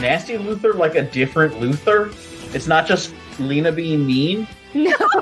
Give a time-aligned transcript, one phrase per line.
[0.00, 2.14] Nasty Luthor like a different Luthor?
[2.54, 4.46] It's not just Lena being mean?
[4.74, 4.92] No.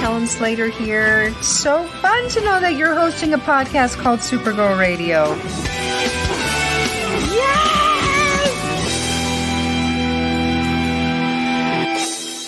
[0.00, 1.32] Helen Slater here.
[1.42, 5.36] So fun to know that you're hosting a podcast called Supergirl Radio.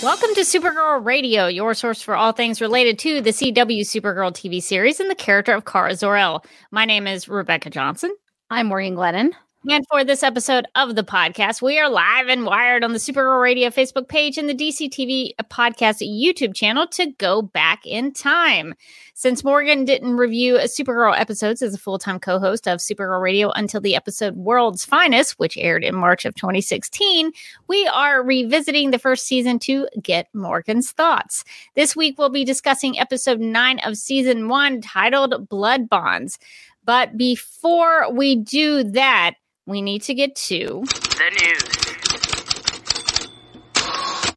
[0.03, 4.63] Welcome to Supergirl Radio, your source for all things related to the CW Supergirl TV
[4.63, 6.43] series and the character of Kara Zor-El.
[6.71, 8.17] My name is Rebecca Johnson.
[8.49, 9.33] I'm Morgan Glennon.
[9.69, 13.43] And for this episode of the podcast, we are live and wired on the Supergirl
[13.43, 18.75] Radio Facebook page and the DCTV podcast YouTube channel to go back in time.
[19.13, 23.51] Since Morgan didn't review Supergirl episodes as a full time co host of Supergirl Radio
[23.51, 27.31] until the episode World's Finest, which aired in March of 2016,
[27.69, 31.45] we are revisiting the first season to get Morgan's thoughts.
[31.75, 36.39] This week, we'll be discussing episode nine of season one titled Blood Bonds.
[36.87, 39.35] But before we do that,
[39.71, 41.81] we need to get to The news.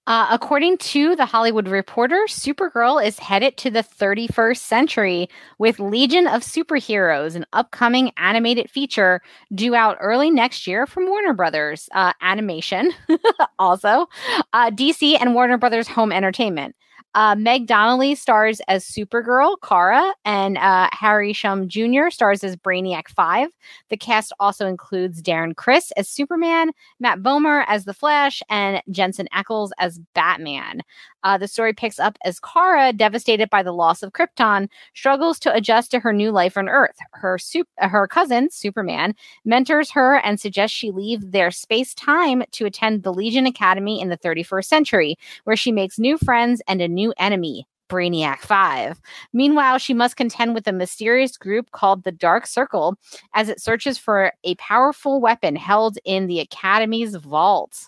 [0.06, 6.28] Uh, according to the Hollywood Reporter, Supergirl is headed to the 31st century with Legion
[6.28, 9.22] of Superheroes, an upcoming animated feature
[9.56, 12.92] due out early next year from Warner Brothers uh, Animation,
[13.60, 14.08] also
[14.52, 16.76] uh, DC and Warner Brothers Home Entertainment.
[17.16, 22.10] Uh, Meg Donnelly stars as Supergirl, Kara, and uh, Harry Shum Jr.
[22.10, 23.50] stars as Brainiac 5.
[23.90, 29.28] The cast also includes Darren Criss as Superman, Matt Bomer as The Flash, and Jensen
[29.34, 30.82] Ackles as Batman.
[31.24, 35.54] Uh, the story picks up as Kara, devastated by the loss of Krypton, struggles to
[35.54, 36.98] adjust to her new life on Earth.
[37.12, 42.66] Her sup- her cousin, Superman, mentors her and suggests she leave their space time to
[42.66, 46.88] attend the Legion Academy in the 31st century, where she makes new friends and a
[46.88, 47.68] new enemy.
[47.90, 49.00] Brainiac 5.
[49.34, 52.96] Meanwhile, she must contend with a mysterious group called the Dark Circle
[53.36, 57.88] as it searches for a powerful weapon held in the Academy's vault.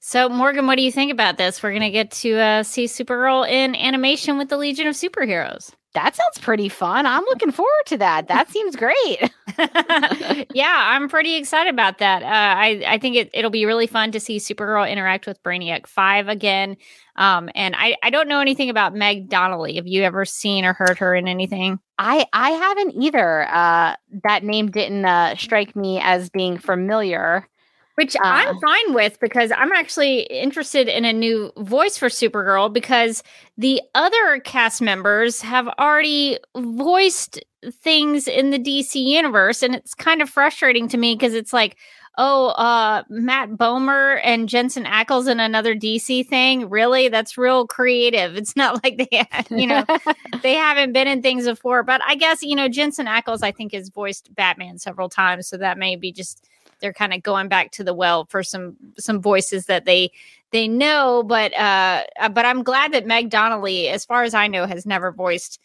[0.00, 1.62] So, Morgan, what do you think about this?
[1.62, 5.72] We're going to get to uh, see Supergirl in animation with the Legion of Superheroes.
[5.94, 7.06] That sounds pretty fun.
[7.06, 8.28] I'm looking forward to that.
[8.28, 9.30] That seems great.
[10.54, 12.22] yeah, I'm pretty excited about that.
[12.22, 15.86] Uh, I I think it, it'll be really fun to see Supergirl interact with Brainiac
[15.86, 16.76] Five again.
[17.16, 19.76] Um, and I I don't know anything about Meg Donnelly.
[19.76, 21.78] Have you ever seen or heard her in anything?
[21.98, 23.46] I I haven't either.
[23.48, 27.48] Uh, that name didn't uh, strike me as being familiar.
[27.96, 33.22] Which I'm fine with because I'm actually interested in a new voice for Supergirl because
[33.56, 37.40] the other cast members have already voiced
[37.72, 39.62] things in the DC universe.
[39.62, 41.76] And it's kind of frustrating to me because it's like,
[42.16, 46.68] oh, uh, Matt Bomer and Jensen Ackles in another DC thing.
[46.68, 47.08] Really?
[47.08, 48.36] That's real creative.
[48.36, 49.84] It's not like they, you know,
[50.42, 51.82] they haven't been in things before.
[51.82, 55.48] But I guess, you know, Jensen Ackles, I think, has voiced Batman several times.
[55.48, 56.48] So that may be just
[56.84, 60.12] they're kind of going back to the well for some some voices that they
[60.50, 64.66] they know but uh but i'm glad that meg donnelly as far as i know
[64.66, 65.58] has never voiced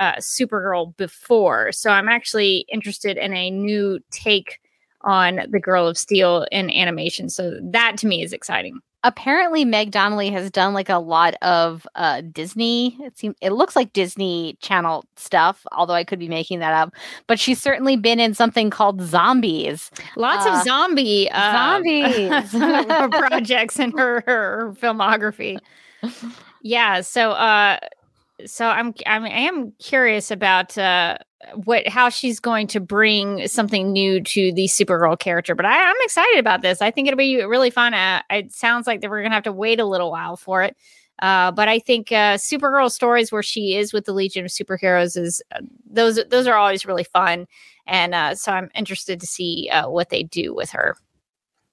[0.00, 1.70] uh supergirl before.
[1.72, 4.60] So i'm actually interested in a new take
[5.02, 7.28] on the girl of steel in animation.
[7.28, 11.86] So that to me is exciting Apparently, Meg Donnelly has done like a lot of
[11.96, 12.96] uh, Disney.
[13.00, 16.94] It seems it looks like Disney Channel stuff, although I could be making that up.
[17.26, 19.90] But she's certainly been in something called Zombies.
[20.16, 22.50] lots Uh, of zombie uh, zombies.
[23.10, 25.58] projects in her, her filmography
[26.62, 27.78] yeah so uh
[28.44, 31.16] so i'm i'm i am curious about uh
[31.64, 35.96] what how she's going to bring something new to the supergirl character but I, i'm
[36.00, 39.22] excited about this i think it'll be really fun uh, it sounds like that we're
[39.22, 40.76] gonna have to wait a little while for it
[41.22, 45.16] uh, but I think uh, Supergirl stories where she is with the Legion of Superheroes
[45.16, 47.46] is uh, those those are always really fun,
[47.86, 50.96] and uh, so I'm interested to see uh, what they do with her.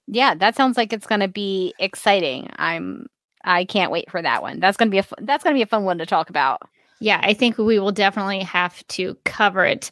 [0.06, 2.48] Yeah, that sounds like it's to be exciting.
[2.56, 3.06] I'm
[3.44, 4.60] I can't wait for that one.
[4.60, 6.62] That's to be a that's to be a fun one to talk about.
[7.00, 9.90] Yeah, I think we will definitely have to cover it.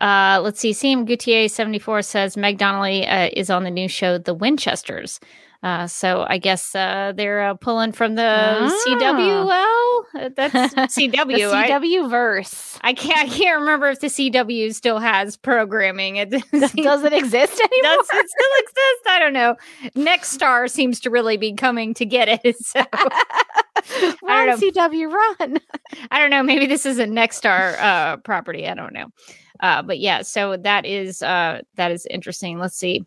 [0.00, 0.72] Uh, let's see.
[0.72, 5.18] Sam Gutier seventy four says Meg Donnelly uh, is on the new show The Winchesters.
[5.60, 8.78] Uh, so I guess uh, they're uh, pulling from the Ah.
[8.86, 10.54] CW well that's
[10.96, 11.36] CW.
[11.36, 12.78] the I- CW verse.
[12.82, 13.18] I, can't.
[13.18, 16.14] I can't remember if the CW still has programming.
[16.16, 17.96] It does Does it exist anymore?
[17.96, 19.06] does it still exist?
[19.08, 19.56] I don't know.
[19.96, 22.56] Nexstar seems to really be coming to get it.
[22.64, 22.84] So
[24.22, 24.60] run.
[24.60, 25.58] CW, run.
[26.10, 26.42] I don't know.
[26.42, 28.66] Maybe this is a Nexstar uh, property.
[28.66, 29.06] I don't know.
[29.60, 32.58] Uh, but yeah, so that is uh, that is interesting.
[32.58, 33.04] Let's see.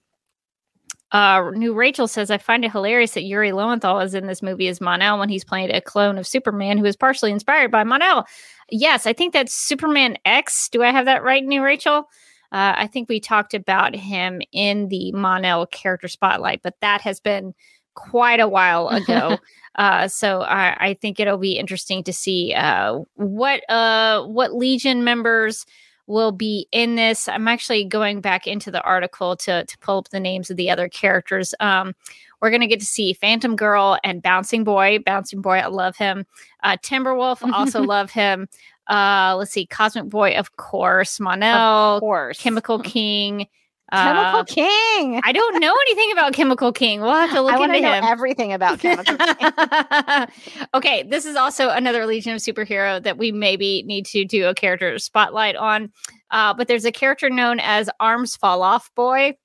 [1.12, 4.70] Uh, new Rachel says, I find it hilarious that Yuri Lowenthal is in this movie
[4.70, 8.26] as Mon-El when he's playing a clone of Superman who is partially inspired by Mon-El.
[8.70, 10.70] Yes, I think that's Superman X.
[10.70, 12.08] Do I have that right, New Rachel?
[12.54, 17.20] Uh, I think we talked about him in the Mon-El character spotlight, but that has
[17.20, 17.54] been
[17.94, 19.38] quite a while ago.
[19.76, 25.04] uh, so I, I think it'll be interesting to see uh, what uh, what Legion
[25.04, 25.66] members
[26.08, 27.28] will be in this.
[27.28, 30.70] I'm actually going back into the article to to pull up the names of the
[30.70, 31.54] other characters.
[31.60, 31.96] Um,
[32.42, 35.00] we're gonna get to see Phantom Girl and Bouncing Boy.
[35.06, 36.26] Bouncing Boy, I love him.
[36.64, 38.48] Uh, Timberwolf, also love him.
[38.88, 41.20] Uh, let's see, Cosmic Boy, of course.
[41.20, 42.40] Mon-El, of course.
[42.40, 43.48] Chemical King.
[43.92, 45.22] Chemical uh, King.
[45.24, 47.02] I don't know anything about Chemical King.
[47.02, 48.04] We'll have to look I into to know him.
[48.06, 50.28] everything about Chemical King.
[50.74, 54.54] okay, this is also another Legion of Superhero that we maybe need to do a
[54.56, 55.92] character spotlight on.
[56.30, 59.36] Uh, but there's a character known as Arms Fall Off Boy.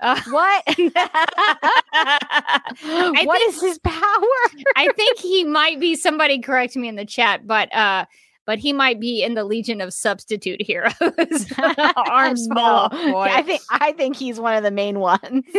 [0.00, 0.64] Uh, What?
[2.82, 3.94] What think- is his power?
[4.76, 8.04] I think he might be somebody correct me in the chat, but uh
[8.48, 10.94] but he might be in the Legion of Substitute Heroes.
[11.96, 12.88] Arms No.
[12.90, 13.28] Boy.
[13.30, 15.44] I think I think he's one of the main ones.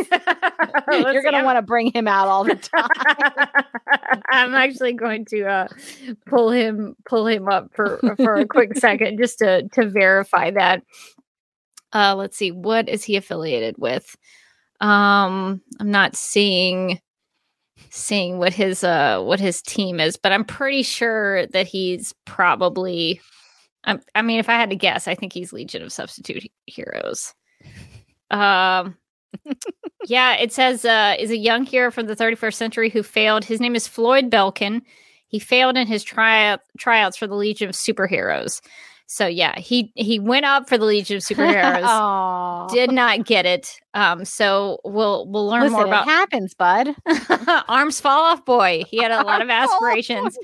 [0.92, 2.90] You're gonna want to bring him out all the time.
[4.32, 5.68] I'm actually going to uh,
[6.26, 10.82] pull him pull him up for for a quick second just to to verify that.
[11.94, 14.16] Uh, let's see, what is he affiliated with?
[14.82, 17.00] Um, I'm not seeing
[17.90, 23.22] seeing what his uh what his team is, but I'm pretty sure that he's probably.
[23.86, 27.34] I'm, I mean, if I had to guess, I think he's Legion of Substitute Heroes.
[28.30, 28.98] Um,
[30.06, 33.46] yeah, it says uh, is a young hero from the 31st century who failed.
[33.46, 34.82] His name is Floyd Belkin.
[35.28, 38.62] He failed in his tryout tryouts for the Legion of Superheroes.
[39.12, 43.80] So yeah, he he went up for the Legion of Superheroes, did not get it.
[43.96, 46.90] Um, so we'll we'll learn Listen, more it happens, bud.
[47.68, 48.84] Arms Fall Off Boy.
[48.88, 50.38] He had a lot of Arms Fall Off aspirations.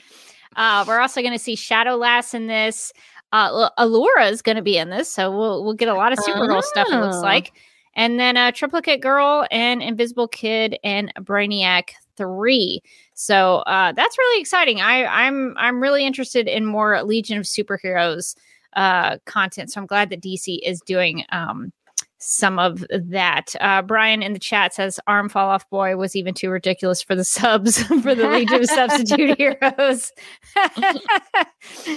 [0.55, 2.91] Uh, we're also going to see Shadow Lass in this.
[3.31, 6.17] Uh, Alura is going to be in this, so we'll we'll get a lot of
[6.17, 6.87] Supergirl stuff.
[6.89, 7.21] It looks Oh.
[7.21, 7.51] like,
[7.95, 12.81] and then uh, Triplicate Girl and Invisible Kid and Brainiac three.
[13.13, 14.81] So uh, that's really exciting.
[14.81, 18.35] I I'm I'm really interested in more Legion of Superheroes
[18.75, 19.71] uh, content.
[19.71, 21.71] So I'm glad that DC is doing um,
[22.17, 23.55] some of that.
[23.61, 27.15] Uh, Brian in the chat says Arm Fall Off Boy was even too ridiculous for
[27.15, 30.11] the subs for the Legion of Substitute Heroes.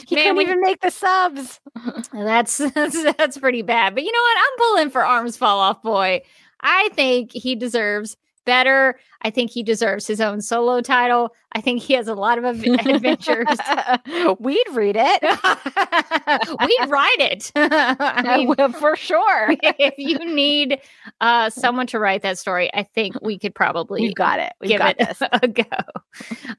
[0.06, 1.60] He Man, couldn't even make the subs.
[2.12, 3.94] that's, that's that's pretty bad.
[3.94, 4.38] But you know what?
[4.38, 6.22] I'm pulling for Arms Fall Off Boy.
[6.60, 8.16] I think he deserves
[8.48, 8.98] better.
[9.20, 11.34] I think he deserves his own solo title.
[11.52, 13.46] I think he has a lot of adventures.
[14.38, 15.22] We'd read it
[16.60, 17.52] We'd write it.
[17.56, 19.48] I mean, Well, for sure.
[19.60, 20.80] if you need
[21.20, 24.52] uh, someone to write that story, I think we could probably We've got it.
[24.60, 25.22] We've give got it this.
[25.42, 25.64] a go.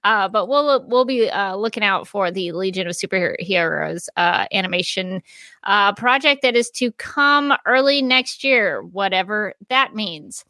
[0.04, 5.24] Uh, but we'll we'll be uh, looking out for the Legion of Superheroes uh, animation
[5.64, 10.46] uh, project that is to come early next year, whatever that means.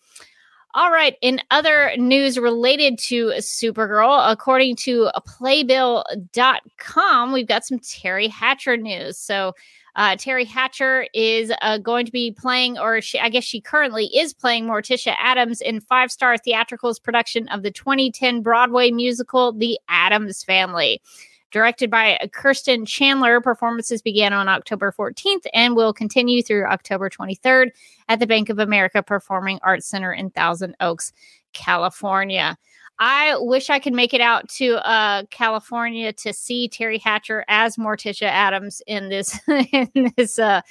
[0.75, 1.17] All right.
[1.21, 9.17] In other news related to Supergirl, according to Playbill.com, we've got some Teri Hatcher news.
[9.17, 9.55] So,
[9.95, 14.05] uh, Teri Hatcher is uh, going to be playing, or she, I guess she currently
[14.05, 19.79] is playing Morticia Addams in Five Star Theatrical's production of the 2010 Broadway musical, The
[19.89, 21.01] Addams Family.
[21.51, 27.71] Directed by Kirsten Chandler, performances began on October 14th and will continue through October 23rd
[28.07, 31.11] at the Bank of America Performing Arts Center in Thousand Oaks,
[31.53, 32.57] California.
[33.01, 37.77] I wish I could make it out to uh, California to see Teri Hatcher as
[37.77, 39.39] Morticia Addams in this.
[39.47, 40.61] in this, uh,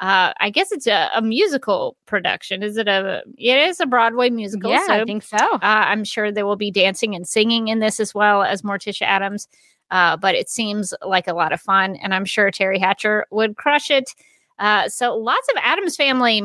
[0.00, 2.64] uh, I guess it's a, a musical production.
[2.64, 3.22] Is it a?
[3.38, 4.72] It is a Broadway musical.
[4.72, 5.36] Yeah, I think so.
[5.36, 9.02] uh, I'm sure there will be dancing and singing in this as well as Morticia
[9.02, 9.46] Addams.
[9.90, 13.56] Uh, but it seems like a lot of fun, and I'm sure Teri Hatcher would
[13.56, 14.10] crush it.
[14.58, 16.42] Uh, so lots of Addams Family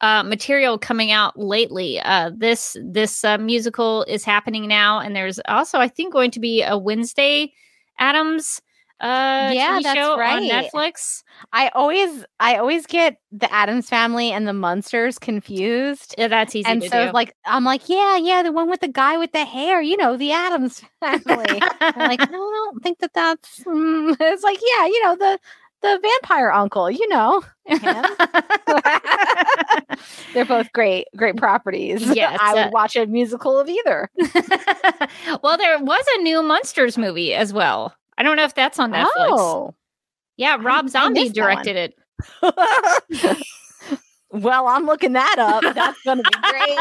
[0.00, 2.00] uh, material coming out lately.
[2.00, 6.40] Uh, this this uh, musical is happening now, and there's also I think going to
[6.40, 7.52] be a Wednesday
[7.98, 8.60] Addams
[9.02, 10.70] uh Yeah, TV that's show on right.
[10.72, 11.22] Netflix.
[11.52, 16.14] I always I always get the Addams family and the Munsters confused.
[16.16, 17.12] Yeah, that's easy and to so do.
[17.12, 20.16] like I'm like, yeah, yeah, the one with the guy with the hair, you know,
[20.16, 21.60] the Addams family.
[21.80, 23.60] I'm like, no, I don't think that that's.
[23.64, 25.38] mm." It's like, yeah, you know, the
[25.82, 27.42] the vampire uncle, you know.
[30.32, 32.02] They're both great, great properties.
[32.14, 34.10] Yes, I would uh, watch a musical of either.
[35.42, 37.94] well, there was a new Munsters movie as well.
[38.18, 39.08] I don't know if that's on Netflix.
[39.16, 39.74] Oh,
[40.36, 41.32] yeah, Rob I Zombie one.
[41.32, 41.94] directed it.
[44.30, 45.62] well, I'm looking that up.
[45.74, 46.78] That's going to be great.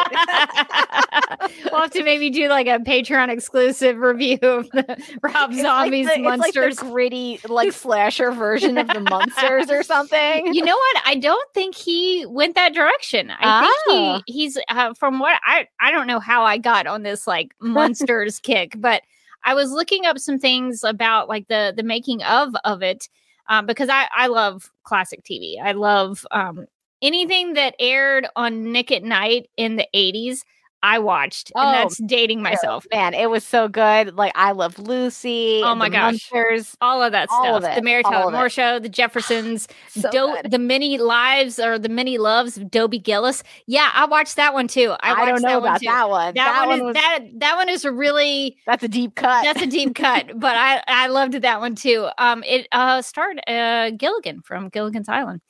[1.71, 4.85] we'll have to maybe do like a Patreon exclusive review of the
[5.21, 6.77] Rob It's Zombie's like the, it's like Munsters.
[6.79, 10.53] gritty, like slasher version of the Munsters or something.
[10.53, 11.01] you know what?
[11.05, 13.31] I don't think he went that direction.
[13.31, 13.61] I Ah.
[13.87, 17.27] think he he's uh, from what I I don't know how I got on this
[17.27, 19.01] like munsters kick, but
[19.43, 23.07] I was looking up some things about like the the making of of it
[23.49, 25.59] um, because I I love classic TV.
[25.61, 26.65] I love um,
[27.01, 30.43] anything that aired on Nick at Night in the eighties.
[30.83, 32.87] I watched, Oh, and that's dating myself.
[32.91, 34.15] Man, it was so good.
[34.15, 35.61] Like I love Lucy.
[35.63, 36.31] Oh my gosh.
[36.31, 36.75] Munsters.
[36.81, 37.57] All of that All stuff.
[37.57, 37.75] of it.
[37.75, 38.49] The Mary Tyler Moore.
[38.49, 43.43] Show, the Jeffersons, So Do- the many lives or the many loves of Dobie Gillis.
[43.67, 44.95] Yeah, I watched that one too.
[45.01, 45.85] I, I, don't know that one about too.
[45.85, 46.33] that one.
[46.33, 49.43] That, one, is was, that that one is a really that's a deep cut.
[49.43, 52.07] that's a deep cut, but I I loved that one too.
[52.17, 55.41] Um, it uh starred uh Gilligan from Gilligan's Island.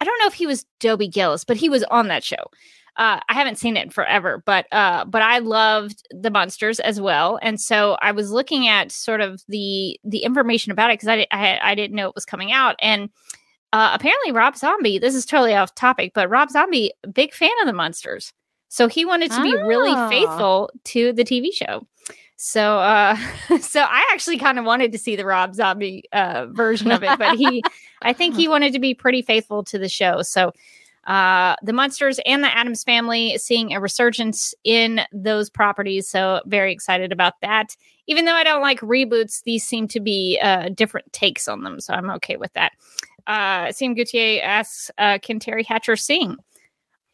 [0.00, 2.44] I don't know if he was Dobie Gillis, but he was on that show.
[2.98, 7.00] Uh, I haven't seen it in forever, but uh, but I loved the munsters as
[7.00, 11.08] well, and so I was looking at sort of the the information about it because
[11.08, 13.08] I, di- I I didn't know it was coming out, and
[13.72, 14.98] uh, apparently Rob Zombie.
[14.98, 18.32] This is totally off topic, but Rob Zombie, big fan of the munsters,
[18.68, 20.08] so he wanted to be really Ah.
[20.08, 21.86] faithful to the TV show.
[22.36, 23.16] So uh
[23.60, 27.16] so I actually kind of wanted to see the Rob Zombie uh version of it,
[27.16, 27.62] but he
[28.02, 30.22] I think he wanted to be pretty faithful to the show.
[30.22, 30.52] So
[31.08, 36.08] uh the munsters and the Addams family seeing a resurgence in those properties.
[36.08, 37.76] So very excited about that.
[38.06, 41.80] Even though I don't like reboots, these seem to be uh different takes on them.
[41.80, 42.72] So I'm okay with that.
[43.26, 46.36] Uh Sam Gutier asks, uh, can Teri Hatcher sing?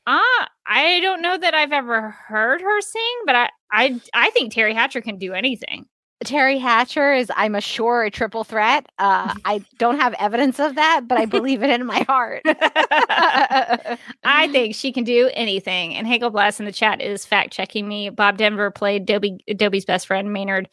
[0.07, 4.53] Ah, I don't know that I've ever heard her sing, but I, I, I think
[4.53, 5.87] Teri Hatcher can do anything.
[6.25, 8.87] Teri Hatcher is, I'm sure, a triple threat.
[8.99, 12.43] Uh, I don't have evidence of that, but I believe it in my heart.
[12.47, 15.95] I think she can do anything.
[15.95, 18.11] And Hagel Blast in the chat is fact checking me.
[18.11, 20.69] Bob Denver played Dobie, Dobie's best friend, Maynard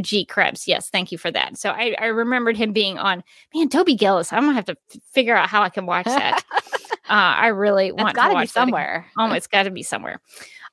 [0.00, 0.24] G.
[0.24, 0.66] Krebs.
[0.66, 1.56] Yes, thank you for that.
[1.56, 3.22] So I, I remembered him being on.
[3.54, 4.32] Man, Dobie Gillis.
[4.32, 6.42] I'm gonna have to f- figure out how I can watch that.
[6.52, 6.58] uh,
[7.08, 9.06] I really It's want to to watch be that somewhere.
[9.16, 10.20] Oh, it's got to be somewhere.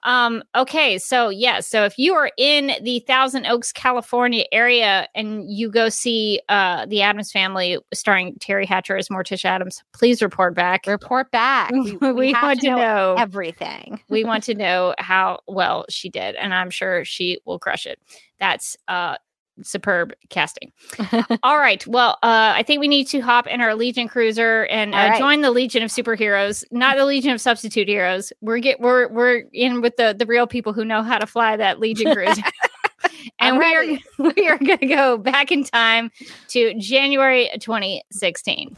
[0.04, 5.44] Um, okay, so yeah, so if you are in the Thousand Oaks, California area and
[5.48, 10.56] you go see uh the Addams family starring Teri Hatcher as Morticia Addams, please report
[10.56, 10.86] back.
[10.88, 11.72] Report back.
[12.02, 14.02] We, We, have want to know, everything.
[14.10, 18.00] we want to know how well she did, and I'm sure she will crush it.
[18.40, 19.18] That's uh
[19.62, 20.72] superb casting.
[21.44, 21.86] All right.
[21.88, 25.20] Well, uh, I think we need to hop in our Legion cruiser and uh, right.
[25.20, 28.34] join the Legion of superheroes, not the Legion of substitute heroes.
[28.42, 31.58] We're get we're we're in with the the real people who know how to fly
[31.58, 32.42] that Legion cruiser.
[33.40, 36.12] and we are we are going to go back in time
[36.50, 38.76] to January 2016.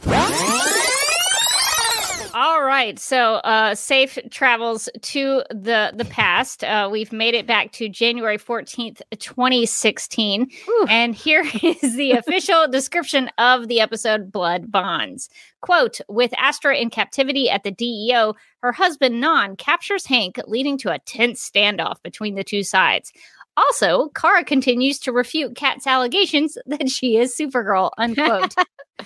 [2.35, 6.63] All right, so uh, safe travels to the the past.
[6.63, 10.49] Uh, we've made it back to January fourteenth, twenty sixteen,
[10.89, 15.29] and here is the official description of the episode "Blood Bonds."
[15.61, 20.91] Quote: With Astra in captivity at the DEO, her husband Non captures Hank, leading to
[20.91, 23.13] a tense standoff between the two sides.
[23.55, 27.91] Also, Kara continues to refute Cat's allegations that she is Supergirl.
[27.99, 28.55] Unquote.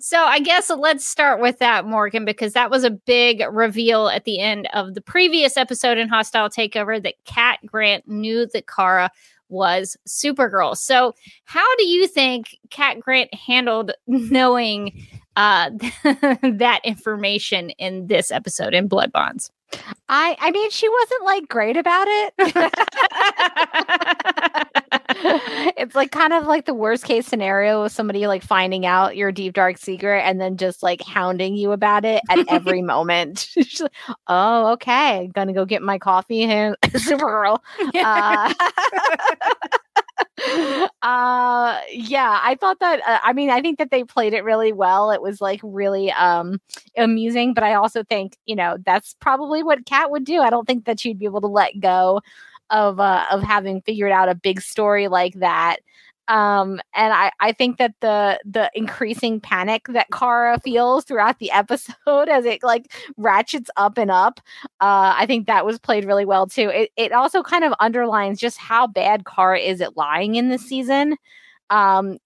[0.00, 4.24] so I guess let's start with that, Morgan, because that was a big reveal at
[4.24, 9.10] the end of the previous episode in Hostile Takeover that Cat Grant knew that Kara
[9.48, 10.76] was Supergirl.
[10.76, 11.14] So,
[11.44, 15.70] how do you think Cat Grant handled knowing uh,
[16.02, 19.50] that information in this episode in Blood Bonds?
[20.08, 22.34] I I mean, she wasn't like great about it.
[25.76, 29.32] it's like kind of like the worst case scenario of somebody like finding out your
[29.32, 33.48] deep dark secret and then just like hounding you about it at every moment.
[33.56, 33.92] Like,
[34.28, 37.58] oh, okay, gonna go get my coffee and Supergirl.
[37.94, 38.54] Uh,
[41.02, 44.72] uh yeah i thought that uh, i mean i think that they played it really
[44.72, 46.60] well it was like really um
[46.96, 50.66] amusing but i also think you know that's probably what cat would do i don't
[50.66, 52.20] think that she'd be able to let go
[52.70, 55.78] of uh of having figured out a big story like that
[56.28, 61.50] Um, and I, I think that the the increasing panic that Kara feels throughout the
[61.62, 64.40] episode as it like ratchets up and up,
[64.80, 66.68] uh, I think that was played really well too.
[66.70, 70.62] It it also kind of underlines just how bad Kara is at lying in this
[70.62, 71.16] season.
[71.70, 72.18] Um,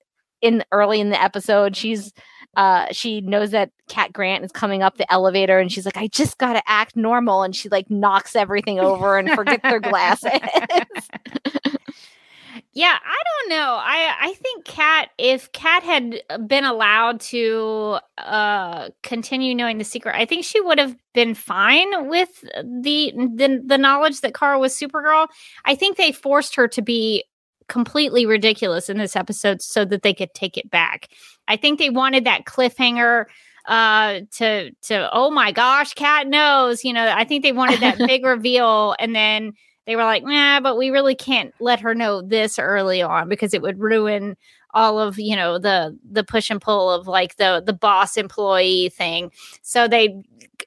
[0.43, 2.13] in early in the episode, she's
[2.57, 6.09] uh she knows that Cat Grant is coming up the elevator and she's like, I
[6.09, 7.43] just gotta act normal.
[7.43, 10.31] And she like knocks everything over and forgets her glasses.
[12.73, 13.79] Yeah, I don't know.
[13.81, 20.15] I I think Cat if Cat had been allowed to uh continue knowing the secret,
[20.15, 24.73] I think she would have been fine with the the, the knowledge that Kara was
[24.75, 25.27] Supergirl.
[25.65, 27.25] I think they forced her to be
[27.71, 31.09] completely ridiculous in this episode so that they could take it back.
[31.49, 33.25] I think they wanted that cliffhanger
[33.67, 37.99] uh to to oh my gosh, Cat knows, you know, I think they wanted that
[38.07, 39.55] big reveal and then
[39.87, 43.55] they were like, nah, but we really can't let her know this early on because
[43.55, 44.37] it would ruin
[44.73, 48.89] all of you know the the push and pull of like the the boss employee
[48.91, 49.31] thing
[49.63, 50.23] so they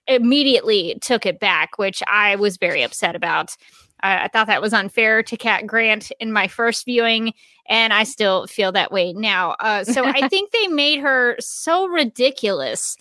[0.08, 3.56] immediately took it back which i was very upset about
[4.04, 7.34] I, I thought that was unfair to cat grant in my first viewing
[7.68, 9.56] and i still feel that way now.
[9.60, 12.98] Uh, so i think they made her so ridiculous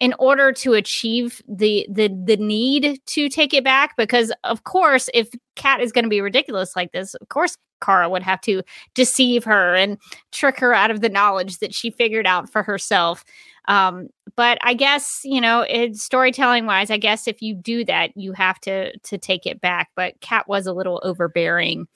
[0.00, 5.08] in order to achieve the the the need to take it back because of course
[5.14, 8.62] if cat is going to be ridiculous like this of course Kara would have to
[8.94, 9.98] deceive her and
[10.32, 13.24] trick her out of the knowledge that she figured out for herself
[13.66, 18.10] um, but i guess you know it, storytelling wise i guess if you do that
[18.16, 21.86] you have to to take it back but cat was a little overbearing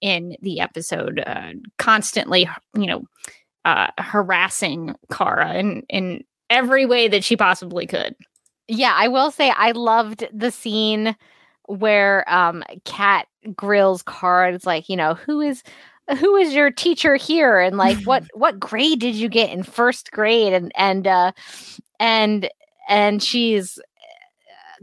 [0.00, 3.02] in the episode uh, constantly you know
[3.64, 8.14] uh, harassing Kara in in every way that she possibly could.
[8.66, 11.14] Yeah, I will say I loved the scene
[11.68, 15.62] where um Cat grills cards like, you know, who is
[16.18, 20.10] who is your teacher here and like what what grade did you get in first
[20.10, 21.32] grade and and uh
[22.00, 22.48] and
[22.88, 23.78] and she's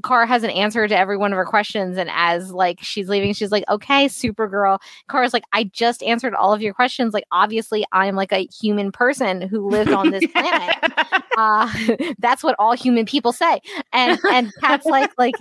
[0.02, 1.98] Car has an answer to every one of her questions.
[1.98, 4.80] And as like she's leaving, she's like, okay, Supergirl.
[5.10, 7.14] Kara's like, I just answered all of your questions.
[7.14, 10.76] Like, obviously, I'm like a human person who lived on this planet.
[11.38, 11.74] uh,
[12.20, 13.62] that's what all human people say.
[13.94, 15.36] And and Cat's like, like,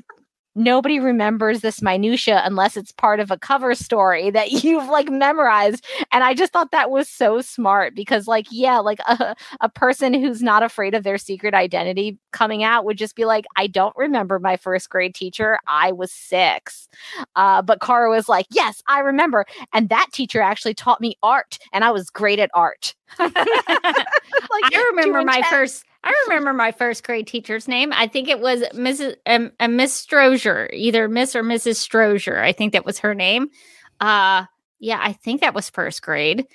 [0.54, 5.84] nobody remembers this minutia unless it's part of a cover story that you've like memorized.
[6.12, 10.14] And i just thought that was so smart because like yeah like a, a person
[10.14, 13.96] who's not afraid of their secret identity coming out would just be like i don't
[13.96, 15.58] remember my first grade teacher.
[15.66, 16.88] I was six.
[17.36, 19.44] Uh, but kara was like yes i remember.
[19.72, 22.94] And that teacher actually taught me art and i was great at art.
[24.50, 27.92] Like I remember my first I remember my first grade teacher's name.
[27.94, 29.16] I think it was Mrs.
[29.24, 31.76] Um, uh, Miss Strozier, either Miss or Mrs.
[31.76, 32.38] Strozier.
[32.38, 33.48] I think that was her name.
[34.00, 34.44] Uh,
[34.78, 36.46] yeah, I think that was first grade.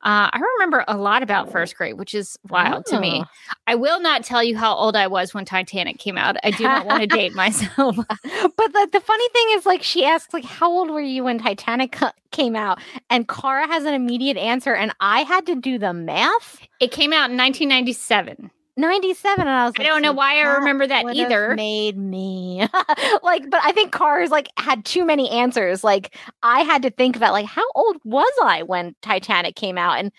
[0.00, 2.94] Uh, I remember a lot about first grade, which is wild oh.
[2.94, 3.24] to me.
[3.24, 3.54] Oh.
[3.66, 6.36] I will not tell you how old I was when Titanic came out.
[6.44, 7.96] I do not want to date myself.
[7.96, 11.38] but the, the funny thing is, like, she asks, like, how old were you when
[11.38, 11.98] Titanic
[12.30, 12.78] came out?
[13.10, 16.60] And Kara has an immediate answer, and I had to do the math.
[16.78, 18.50] It came out in 1997.
[18.78, 21.54] 97 and I was like, I don't know why I remember that either.
[21.54, 22.60] Made me
[23.22, 25.82] like, but I think Cars like had too many answers.
[25.82, 29.98] Like, I had to think about like how old was I when Titanic came out,
[29.98, 30.12] and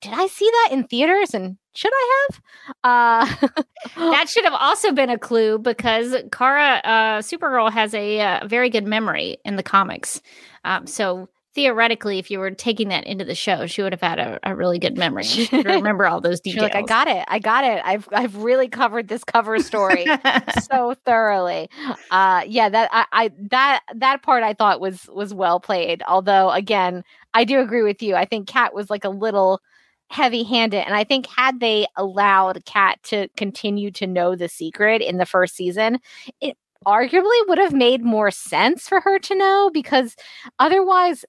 [0.00, 1.34] did I see that in theaters?
[1.34, 2.42] And should I have?
[2.84, 3.48] Uh,
[3.96, 8.70] that should have also been a clue because Kara, uh, Supergirl, has a uh, very
[8.70, 10.20] good memory in the comics.
[10.64, 14.18] Um, so theoretically, if you were taking that into the show, she would have had
[14.18, 15.24] a, a really good memory.
[15.24, 16.64] She remember all those details.
[16.64, 17.24] like, I got it.
[17.28, 17.80] I got it.
[17.82, 20.06] I've I've really covered this cover story
[20.70, 21.70] so thoroughly.
[22.10, 26.02] Uh, yeah, that I, I that that part I thought was was well played.
[26.06, 28.14] Although, again, I do agree with you.
[28.14, 29.62] I think Cat was like a little
[30.08, 30.84] heavy handed.
[30.84, 35.26] And I think had they allowed Cat to continue to know the secret in the
[35.26, 35.98] first season,
[36.40, 40.14] it arguably would have made more sense for her to know because
[40.58, 41.24] otherwise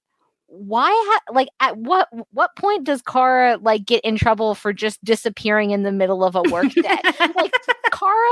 [0.47, 5.03] why ha- like at what what point does Kara like get in trouble for just
[5.03, 6.97] disappearing in the middle of a work day?
[7.35, 7.53] like
[7.91, 8.31] Kara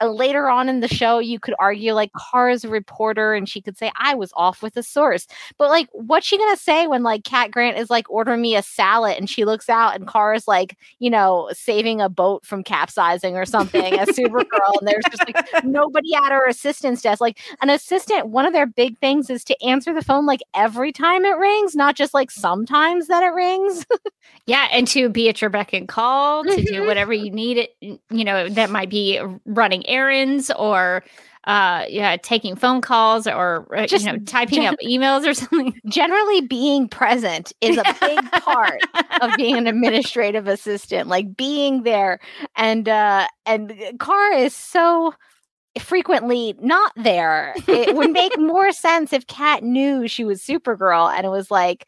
[0.00, 3.60] uh, later on in the show you could argue like Kara's a reporter and she
[3.60, 5.26] could say I was off with a source.
[5.58, 8.56] But like what's she going to say when like Cat Grant is like ordering me
[8.56, 12.62] a salad and she looks out and Kara's like, you know, saving a boat from
[12.62, 17.20] capsizing or something as Supergirl and there's just like nobody at her assistant's desk.
[17.20, 20.92] Like an assistant, one of their big things is to answer the phone like every
[20.92, 23.86] time it rings, not just like sometimes that it rings.
[24.46, 27.76] yeah, and to be at your beck and call to do whatever you need it,
[27.80, 31.02] you know, that might be running errands or
[31.44, 35.32] uh yeah taking phone calls or uh, Just you know typing gen- up emails or
[35.34, 38.82] something Generally, being present is a big part
[39.22, 41.08] of being an administrative assistant.
[41.08, 42.20] Like being there,
[42.56, 45.14] and uh, and Kara is so
[45.78, 47.54] frequently not there.
[47.68, 51.86] It would make more sense if Cat knew she was Supergirl and it was like,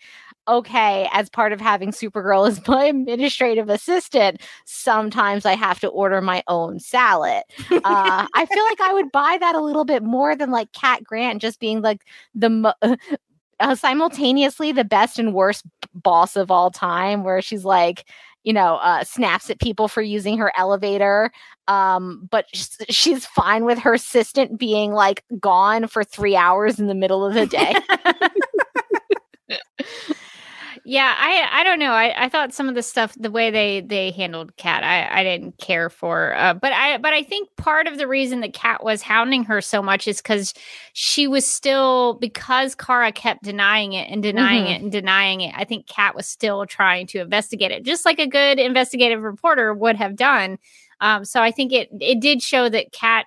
[0.48, 6.20] okay, as part of having Supergirl as my administrative assistant, sometimes I have to order
[6.20, 7.42] my own salad.
[7.70, 11.04] Uh, I feel like I would buy that a little bit more than like Cat
[11.04, 12.02] Grant just being like
[12.34, 12.74] the mo-
[13.60, 15.64] uh, simultaneously the best and worst
[15.94, 18.08] boss of all time, where she's like,
[18.44, 21.30] you know, uh, snaps at people for using her elevator.
[21.68, 26.86] Um, but sh- she's fine with her assistant being like gone for three hours in
[26.86, 27.74] the middle of the day.
[30.92, 33.80] yeah i i don't know i i thought some of the stuff the way they
[33.80, 37.86] they handled cat i i didn't care for uh, but i but i think part
[37.86, 40.52] of the reason that Cat was hounding her so much is because
[40.92, 44.74] she was still because kara kept denying it and denying Mhm.
[44.76, 48.18] it and denying it i think cat was still trying to investigate it just like
[48.18, 50.58] a good investigative reporter would have done
[51.00, 53.24] um so i think it it did show that cat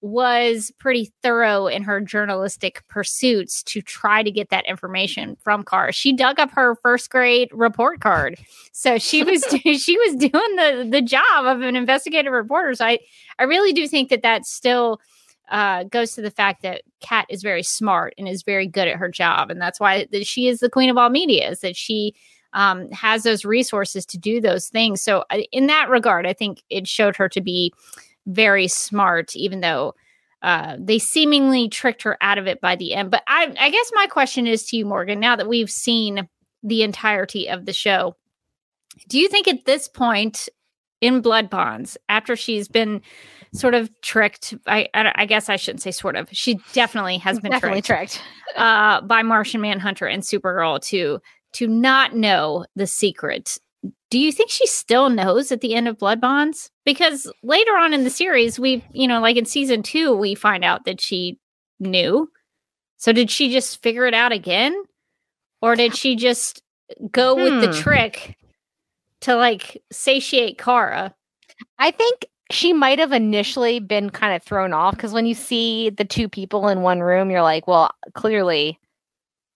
[0.00, 5.92] was pretty thorough in her journalistic pursuits to try to get that information from Kara.
[5.92, 8.38] She dug up her first grade report card.
[8.72, 12.74] So she was she was doing the the job of an investigative reporter.
[12.74, 12.98] So I
[13.38, 15.00] I really do think that that still
[15.50, 18.96] uh, goes to the fact that Cat is very smart and is very good at
[18.96, 21.50] her job, and that's why that she is the queen of all media.
[21.50, 22.14] Is that she
[22.52, 25.02] um, has those resources to do those things.
[25.02, 27.72] So uh, in that regard, I think it showed her to be
[28.28, 29.94] very smart, even though
[30.42, 33.10] uh, they seemingly tricked her out of it by the end.
[33.10, 36.28] But I, I guess my question is to you, Morgan, now that we've seen
[36.62, 38.14] the entirety of the show,
[39.08, 40.48] do you think at this point
[41.00, 43.00] in Blood Bonds, after she's been
[43.52, 47.40] sort of tricked, I, I, I guess I shouldn't say sort of, she definitely has
[47.40, 48.58] been Definitely tricked tricked.
[48.58, 51.20] uh, by Martian Manhunter and Supergirl to
[51.54, 53.58] to not know the secret.
[54.10, 56.70] Do you think she still knows at the end of Blood Bonds?
[56.84, 60.64] Because later on in the series, we, you know, like in season two, we find
[60.64, 61.38] out that she
[61.78, 62.30] knew.
[62.96, 64.74] So did she just figure it out again,
[65.60, 66.62] or did she just
[67.10, 67.80] go with the Hmm.
[67.82, 68.36] trick
[69.20, 71.14] to like satiate Kara?
[71.78, 75.90] I think she might have initially been kind of thrown off because when you see
[75.90, 78.78] the two people in one room, you're like, well, clearly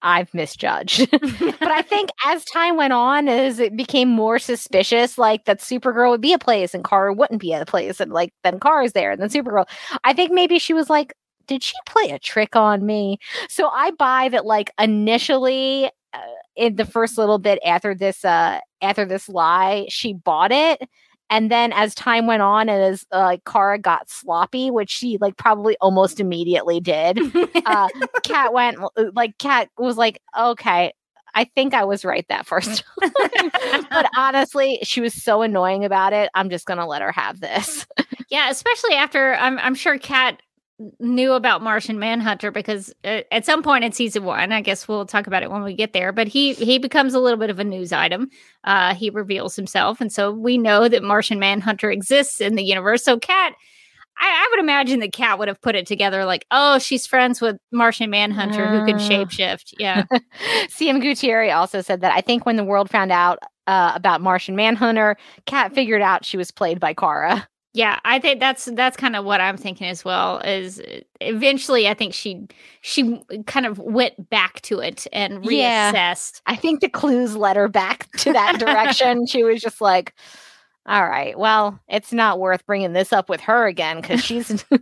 [0.02, 1.10] I've misjudged.
[1.10, 6.10] but I think as time went on, as it became more suspicious, like that Supergirl
[6.10, 9.12] would be a place and Kara wouldn't be a place, and like then Kara's there
[9.12, 9.68] and then Supergirl.
[10.04, 11.14] I think maybe she was like,
[11.46, 13.18] did she play a trick on me?
[13.48, 15.90] So I buy that, like initially.
[16.14, 16.18] Uh,
[16.56, 20.86] in the first little bit after this uh after this lie she bought it
[21.32, 25.16] and then as time went on and as uh, like Kara got sloppy, which she
[25.18, 27.18] like probably almost immediately did,
[27.66, 27.88] uh,
[28.22, 28.78] Cat went
[29.14, 30.92] like Cat was like, okay,
[31.34, 33.50] I think I was right that first time.
[33.88, 36.28] but honestly, she was so annoying about it.
[36.34, 37.86] I'm just gonna let her have this.
[38.28, 40.38] Yeah, especially after I'm I'm sure Cat
[40.98, 45.06] knew about Martian Manhunter because uh, at some point in season one, I guess we'll
[45.06, 46.12] talk about it when we get there.
[46.12, 48.28] But he he becomes a little bit of a news item.
[48.64, 53.04] Uh, he reveals himself, and so we know that Martian Manhunter exists in the universe.
[53.04, 53.54] So Cat,
[54.18, 57.40] I, I would imagine that Cat would have put it together like, oh, she's friends
[57.40, 59.74] with Martian Manhunter who can shapeshift.
[59.78, 60.04] Yeah.
[60.68, 64.56] CM Gutierrez also said that I think when the world found out uh, about Martian
[64.56, 67.48] Manhunter, Cat figured out she was played by Kara.
[67.74, 70.38] Yeah, I think that's that's kind of what I'm thinking as well.
[70.40, 72.46] Is uh, eventually, I think she
[72.82, 75.92] she kind of went back to it and Yeah.
[75.92, 76.42] reassessed.
[76.44, 79.26] I think the clues led her back to that direction.
[79.26, 80.12] she was just like,
[80.84, 84.64] all right, well, it's not worth bringing this up with her again because she's.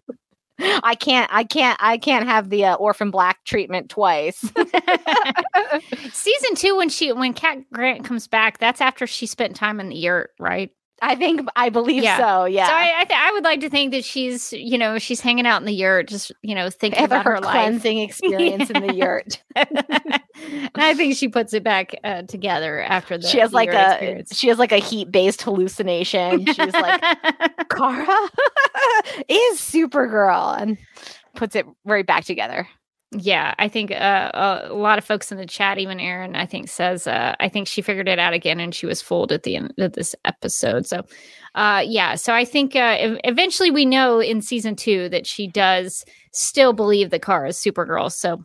[0.83, 4.37] I can't, I can't, I can't have the uh, orphan black treatment twice.
[6.12, 9.88] Season two, when she when Cat Grant comes back, that's after she spent time in
[9.88, 10.70] the yurt, right?
[11.03, 12.19] I think, I believe Yeah.
[12.19, 12.45] so.
[12.45, 12.67] Yeah.
[12.67, 15.47] So I I, th- I would like to think that she's you know she's hanging
[15.47, 17.53] out in the yurt, just you know thinking about her her life.
[17.53, 19.43] cleansing experience in the yurt.
[19.57, 23.73] and I think she puts it back uh, together after the she has the like
[23.73, 24.37] a experience.
[24.37, 26.45] she has like a heat based hallucination.
[26.53, 27.01] She's like,
[27.71, 28.29] Kara
[29.29, 30.79] is Supergirl and
[31.35, 32.69] puts it right back together.
[33.12, 34.31] Yeah, I think uh,
[34.68, 37.66] a lot of folks in the chat, even Aaron, I think says, uh, I think
[37.66, 40.87] she figured it out again and she was fooled at the end of this episode.
[40.87, 41.03] So,
[41.57, 45.49] uh, yeah, so I think uh, ev- eventually we know in season two that she
[45.49, 48.12] does still believe the car is Supergirl.
[48.12, 48.44] So,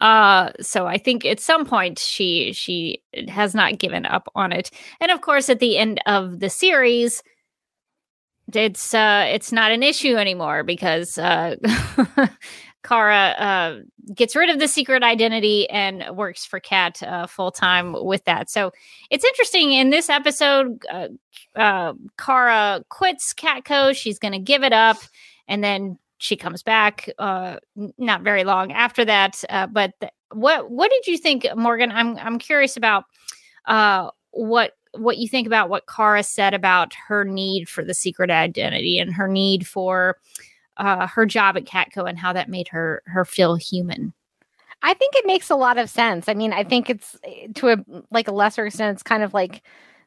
[0.00, 4.70] uh, so I think at some point she she has not given up on it.
[5.00, 7.22] And of course, at the end of the series,
[8.52, 11.54] it's uh it's not an issue anymore because uh
[12.82, 13.78] Kara uh,
[14.14, 18.50] gets rid of the secret identity and works for Cat uh, full time with that.
[18.50, 18.72] So
[19.10, 19.72] it's interesting.
[19.72, 21.08] In this episode, uh,
[21.56, 23.94] uh, Kara quits Catco.
[23.94, 24.96] She's going to give it up,
[25.46, 27.08] and then she comes back.
[27.18, 27.56] Uh,
[27.98, 29.42] not very long after that.
[29.48, 31.92] Uh, but th- what what did you think, Morgan?
[31.92, 33.04] I'm I'm curious about
[34.32, 38.98] what what you think about what Kara said about her need for the secret identity
[38.98, 40.18] and her need for
[40.80, 44.12] uh, her job at Catco and how that made her her feel human.
[44.82, 46.28] I think it makes a lot of sense.
[46.28, 47.16] I mean, I think it's
[47.56, 47.76] to a
[48.10, 49.62] like a lesser extent, it's kind of like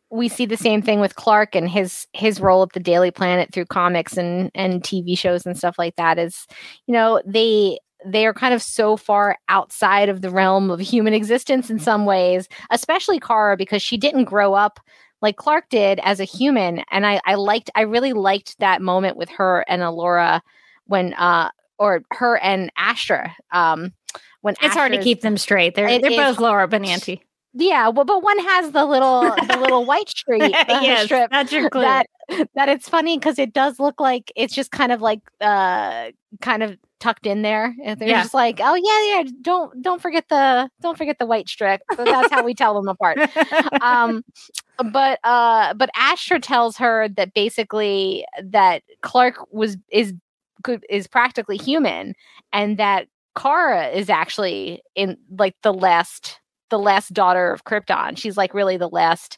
[0.10, 3.54] we see the same thing with Clark and his his role at the Daily Planet
[3.54, 6.18] through comics and and TV shows and stuff like that.
[6.18, 6.48] Is
[6.88, 11.14] you know they they are kind of so far outside of the realm of human
[11.14, 14.80] existence in some ways, especially Kara because she didn't grow up
[15.24, 16.84] like Clark did as a human.
[16.92, 20.42] And I, I liked, I really liked that moment with her and Alura
[20.86, 23.36] when, uh, or her and Astra.
[23.52, 23.94] Um,
[24.42, 25.76] when it's hard to keep them straight.
[25.76, 27.22] They're they're both Laura Benanti.
[27.54, 31.30] Yeah, well, but one has the little the little white streak yes, strip.
[31.32, 31.82] That's your clue.
[31.82, 32.08] That
[32.56, 36.64] that it's funny because it does look like it's just kind of like uh kind
[36.64, 37.76] of tucked in there.
[37.84, 38.22] And they're Yeah.
[38.24, 39.30] just like, oh yeah, yeah.
[39.42, 41.82] Don't don't forget the don't forget the white strip.
[41.96, 43.20] So that's how we tell them apart.
[43.82, 44.24] Um,
[44.92, 50.14] but uh, but Astra tells her that basically that Clark was is
[50.64, 52.16] good is practically human,
[52.52, 58.18] and that Kara is actually in like the last the last daughter of Krypton.
[58.18, 59.38] She's like really the last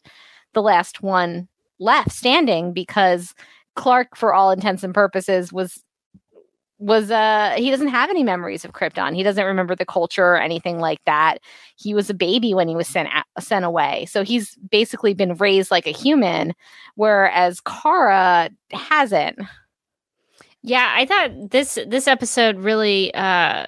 [0.54, 1.48] the last one
[1.80, 3.34] left standing because
[3.76, 5.84] Clark, for all intents and purposes, was
[6.78, 9.16] was uh he doesn't have any memories of Krypton.
[9.16, 11.40] He doesn't remember the culture or anything like that.
[11.78, 13.10] He was a baby when he was sent
[13.40, 14.06] sent away.
[14.10, 16.54] So he's basically been raised like a human
[16.96, 19.40] whereas Kara hasn't.
[20.67, 23.67] Yeah, I thought this this episode really uh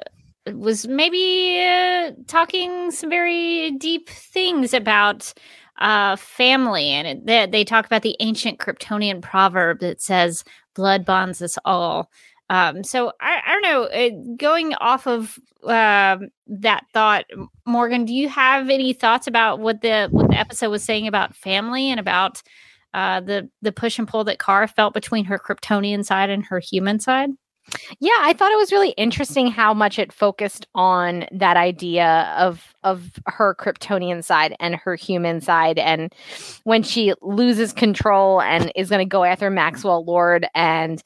[0.51, 5.31] was maybe uh, talking some very deep things about
[5.77, 11.05] uh family and it, they, they talk about the ancient Kryptonian proverb that says blood
[11.05, 12.09] bonds us all.
[12.49, 17.25] Um so I, I don't know, uh, going off of um that thought
[17.67, 21.35] Morgan, do you have any thoughts about what the what the episode was saying about
[21.35, 22.41] family and about
[22.97, 26.59] uh, the the push and pull that Kara felt between her Kryptonian side and her
[26.59, 27.29] human side.
[27.99, 32.73] Yeah, I thought it was really interesting how much it focused on that idea of
[32.83, 36.11] of her Kryptonian side and her human side, and
[36.63, 41.03] when she loses control and is going to go after Maxwell Lord and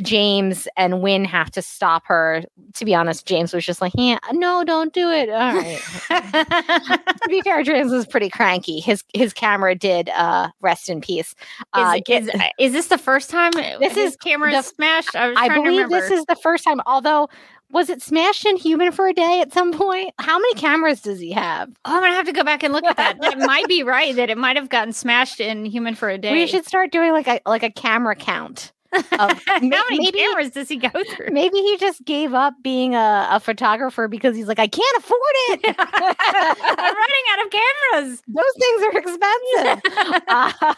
[0.00, 2.42] James and Winn have to stop her.
[2.74, 5.80] To be honest, James was just like, "Yeah, no, don't do it." All right.
[6.10, 8.80] to be fair, James was pretty cranky.
[8.80, 11.34] His his camera did uh, rest in peace.
[11.72, 15.14] Uh, is, is, is this the first time This his is camera the- smashed?
[15.14, 16.80] I I believe this is the first time.
[16.86, 17.28] Although,
[17.70, 20.14] was it smashed in human for a day at some point?
[20.18, 21.68] How many cameras does he have?
[21.84, 23.20] Oh, I'm gonna have to go back and look at that.
[23.20, 24.14] that might be right.
[24.16, 26.32] That it might have gotten smashed in Human for a Day.
[26.32, 28.72] We should start doing like a like a camera count.
[28.92, 29.02] Of,
[29.46, 31.28] How ma- many maybe- cameras does he go through?
[31.30, 35.20] Maybe he just gave up being a, a photographer because he's like, I can't afford
[35.34, 35.74] it.
[35.78, 38.22] I'm running out of cameras.
[38.28, 40.22] Those things are expensive.
[40.28, 40.74] Uh,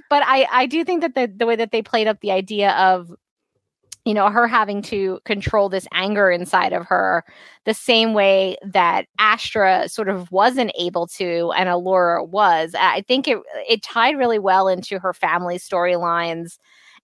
[0.10, 2.72] but I, I do think that the, the way that they played up the idea
[2.72, 3.12] of,
[4.04, 7.24] you know, her having to control this anger inside of her
[7.66, 12.74] the same way that Astra sort of wasn't able to and Alura was.
[12.78, 16.56] I think it it tied really well into her family storylines.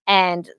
[0.07, 0.49] And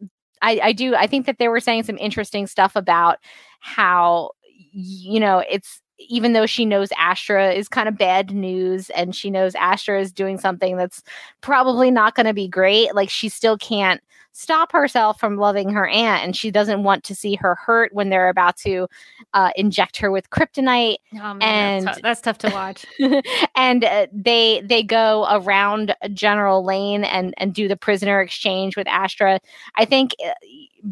[0.42, 3.18] I, I do I think that they were saying some interesting stuff about
[3.60, 4.30] how
[4.72, 9.30] you know it's even though she knows Astra is kind of bad news and she
[9.30, 11.02] knows Astra is doing something that's
[11.40, 14.02] probably not going to be great, like she still can't
[14.38, 18.10] stop herself from loving her aunt and she doesn't want to see her hurt when
[18.10, 18.86] they're about to
[19.32, 22.84] uh, inject her with kryptonite Oh man, And- that's, tou- that's tough to watch.
[23.56, 28.86] and uh, they they go around General Lane and and do the prisoner exchange with
[28.88, 29.40] Astra.
[29.76, 30.32] I think uh,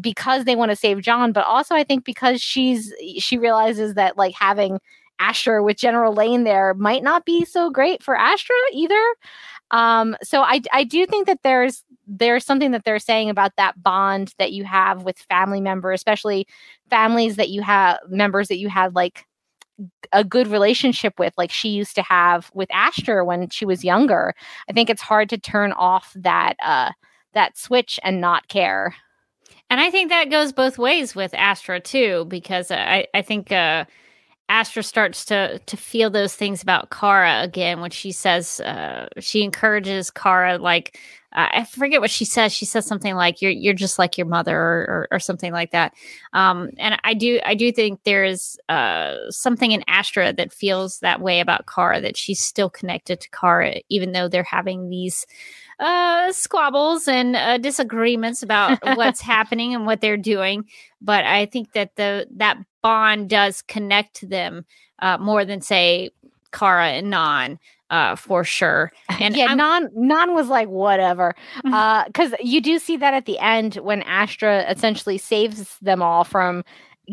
[0.01, 4.17] because they want to save John, but also I think because she's she realizes that
[4.17, 4.79] like having
[5.19, 9.01] Astra with General Lane there might not be so great for Astra either.
[9.71, 13.81] Um, so I I do think that there's there's something that they're saying about that
[13.81, 16.47] bond that you have with family member, especially
[16.89, 19.25] families that you have members that you had like
[20.13, 24.33] a good relationship with like she used to have with Astra when she was younger.
[24.69, 26.91] I think it's hard to turn off that uh
[27.33, 28.95] that switch and not care.
[29.69, 33.85] And I think that goes both ways with Astra too, because I, I think uh,
[34.49, 39.43] Astra starts to to feel those things about Kara again when she says uh, she
[39.43, 40.99] encourages Kara like
[41.35, 42.53] uh, I forget what she says.
[42.53, 45.71] She says something like "you're you're just like your mother" or, or, or something like
[45.71, 45.93] that.
[46.31, 50.99] Um, and I do I do think there is uh, something in Astra that feels
[50.99, 55.25] that way about Kara that she's still connected to Kara even though they're having these
[55.79, 60.65] uh, squabbles and uh, disagreements about what's happening and what they're doing.
[61.01, 64.63] But I think that the that bond does connect them
[65.01, 66.09] uh, more than say
[66.51, 67.59] Kara and Non.
[67.91, 68.91] Uh, for sure.
[69.21, 71.35] And yeah, I'm- non non was like whatever.
[71.63, 71.71] Mhm.
[71.73, 76.23] Uh, because you do see that at the end when Astra essentially saves them all
[76.23, 76.63] from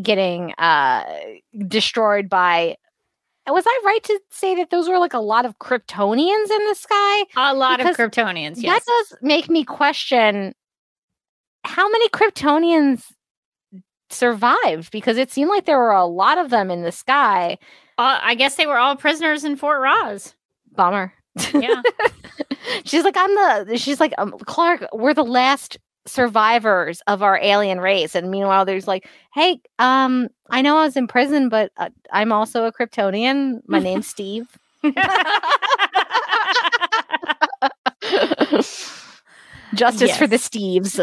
[0.02, 1.04] getting uh
[1.68, 2.76] destroyed by.
[3.46, 6.74] Was I right to say that those were like a lot of Kryptonians in the
[6.74, 7.24] sky?
[7.36, 8.62] a lot because of Kryptonians.
[8.62, 10.54] That does make me question
[11.64, 13.04] how many Kryptonians
[14.12, 17.58] survived because it seemed like there were a lot of them in the sky.
[17.98, 20.34] Uh, I guess they were all prisoners in Fort Rozz.
[20.74, 21.12] Bummer.
[21.54, 21.82] Yeah.
[22.84, 23.78] she's like, I'm the.
[23.78, 24.86] She's like, um, Clark.
[24.92, 30.62] We're the last survivors of our alien race, and meanwhile, there's like, hey, um, I
[30.62, 33.60] know I was in prison, but uh, I'm also a Kryptonian.
[33.66, 34.46] My name's Steve.
[39.74, 40.98] Justice for the Steves.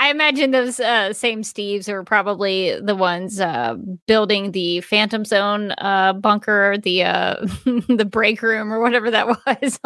[0.00, 3.74] I imagine those uh, same Steves are probably the ones uh,
[4.06, 7.46] building the Phantom Zone uh, bunker, the uh,
[7.86, 9.78] the break room, or whatever that was.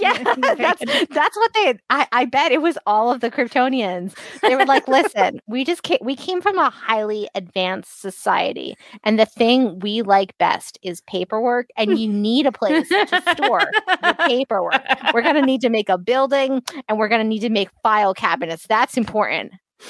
[0.00, 0.22] yeah,
[0.56, 1.74] that's that's what they.
[1.90, 4.16] I, I bet it was all of the Kryptonians.
[4.40, 9.20] They were like, "Listen, we just came, we came from a highly advanced society, and
[9.20, 11.68] the thing we like best is paperwork.
[11.76, 13.66] And you need a place to store
[14.02, 14.82] your paperwork.
[15.12, 18.66] We're gonna need to make a building, and we're gonna need to make file cabinets.
[18.66, 19.41] That's important.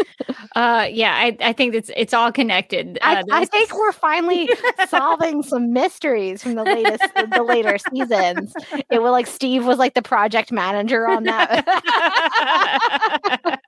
[0.56, 2.98] Uh, yeah, I, I think it's it's all connected.
[3.02, 4.48] I, Uh, I those- think we're finally
[4.88, 8.52] solving some mysteries from the latest, the later seasons.
[8.90, 11.64] It was like Steve was like the project manager on that.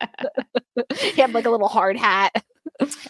[0.98, 2.44] he had like a little hard hat.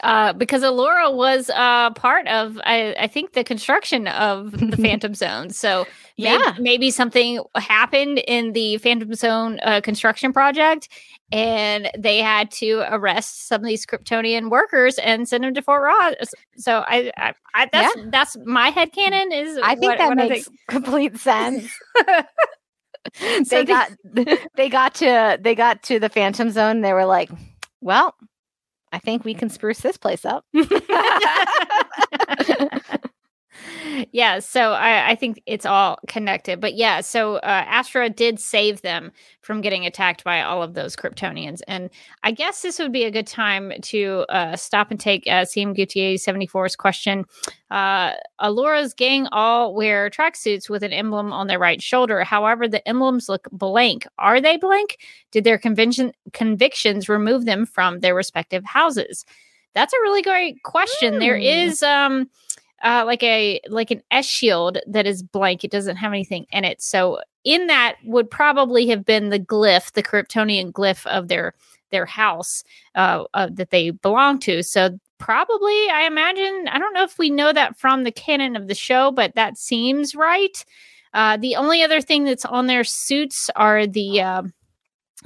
[0.02, 5.14] uh, because Alura was uh, part of, I, I think, the construction of the Phantom
[5.14, 5.50] Zone.
[5.50, 5.86] So
[6.18, 6.54] maybe, Yeah.
[6.58, 10.88] maybe something happened in the Phantom Zone uh, construction project,
[11.32, 15.82] and they had to arrest some of these Kryptonian workers and send them to Fort
[15.82, 16.28] Rozz.
[16.56, 19.58] So I, I, I that's that's my headcanon is.
[19.62, 21.72] I think what- that what makes complete sense.
[23.18, 23.90] So they the- got
[24.54, 26.82] they got to they got to the Phantom Zone.
[26.82, 27.30] They were like,
[27.80, 28.14] "Well,
[28.92, 30.44] I think we can spruce this place up."
[34.12, 36.60] yeah, so I, I think it's all connected.
[36.60, 40.94] But yeah, so uh, Astra did save them from getting attacked by all of those
[40.96, 41.60] Kryptonians.
[41.66, 41.90] And
[42.22, 45.76] I guess this would be a good time to uh, stop and take uh, CM
[45.76, 47.24] Gutier 74's question.
[47.70, 52.22] Uh, Alura's gang all wear tracksuits with an emblem on their right shoulder.
[52.24, 54.06] However, the emblems look blank.
[54.18, 54.98] Are they blank?
[55.30, 59.24] Did their convention convictions remove them from their respective houses?
[59.74, 61.18] That's a really great question.
[61.18, 61.42] There Hmm.
[61.42, 62.28] is um
[62.82, 65.64] uh, like a like an S shield that is blank.
[65.64, 66.82] It doesn't have anything in it.
[66.82, 71.54] So in that would probably have been the glyph, the Kryptonian glyph of their
[71.90, 72.64] their house
[72.94, 74.62] uh, uh, that they belong to.
[74.62, 76.68] So probably, I imagine.
[76.68, 79.58] I don't know if we know that from the canon of the show, but that
[79.58, 80.64] seems right.
[81.14, 84.42] Uh, the only other thing that's on their suits are the uh,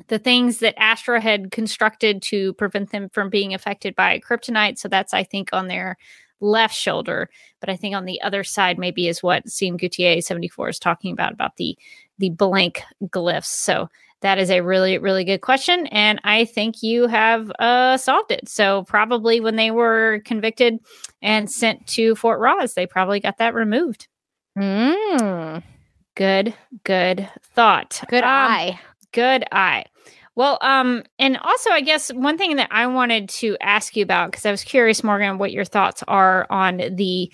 [0.09, 4.79] the things that Astra had constructed to prevent them from being affected by kryptonite.
[4.79, 5.97] So that's, I think, on their
[6.41, 7.29] left shoulder.
[7.61, 11.13] But I think on the other side, maybe is what Seam Gutier 74 is talking
[11.13, 11.77] about, about the
[12.19, 13.45] the blank glyphs.
[13.47, 13.89] So
[14.23, 15.87] that is a really, really good question.
[15.89, 18.49] And I think you have uh, solved it.
[18.49, 20.79] So probably when they were convicted
[21.21, 24.09] and sent to Fort Rozz, they probably got that removed.
[24.59, 25.63] Mm,
[26.15, 28.03] Good, good thought.
[28.09, 28.81] good Um, eye.
[29.13, 29.85] Good eye.
[30.37, 34.31] Well, um, and also, I guess one thing that I wanted to ask you about
[34.31, 37.33] because I was curious, Morgan, what your thoughts are on the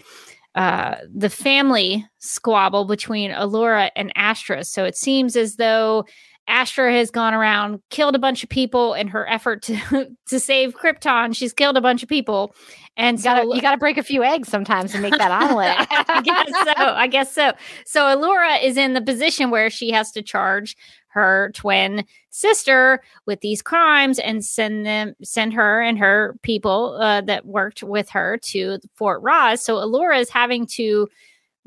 [0.54, 4.64] uh, the family squabble between Alura and Astra.
[4.64, 6.04] So it seems as though
[6.46, 10.76] Astra has gone around, killed a bunch of people in her effort to to save
[10.76, 11.34] Krypton.
[11.34, 12.54] She's killed a bunch of people,
[12.96, 15.74] and You so gotta, you gotta break a few eggs sometimes to make that omelet.
[15.90, 16.84] I guess so.
[16.84, 17.52] I guess so.
[17.84, 20.76] So Alura is in the position where she has to charge
[21.08, 27.20] her twin sister with these crimes and send them send her and her people uh,
[27.22, 29.60] that worked with her to Fort Rozz.
[29.60, 31.08] So Alura is having to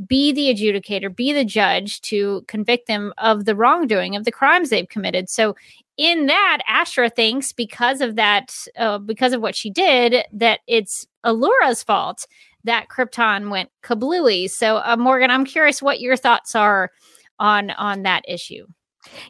[0.06, 4.70] be the adjudicator, be the judge to convict them of the wrongdoing, of the crimes
[4.70, 5.30] they've committed.
[5.30, 5.56] So,
[5.98, 11.08] in that, Astra thinks because of that, uh, because of what she did, that it's
[11.26, 12.26] Alura's fault
[12.64, 14.50] that Krypton went kablooey.
[14.50, 16.92] So, uh, Morgan, I'm curious what your thoughts are
[17.40, 18.66] on on that issue.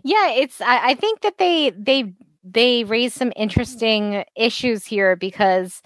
[0.04, 0.62] Yeah, it's.
[0.62, 5.82] I, I think that they they they raise some interesting issues here because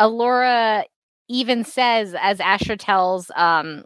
[0.00, 0.84] Alura
[1.28, 3.84] even says, as Astra tells um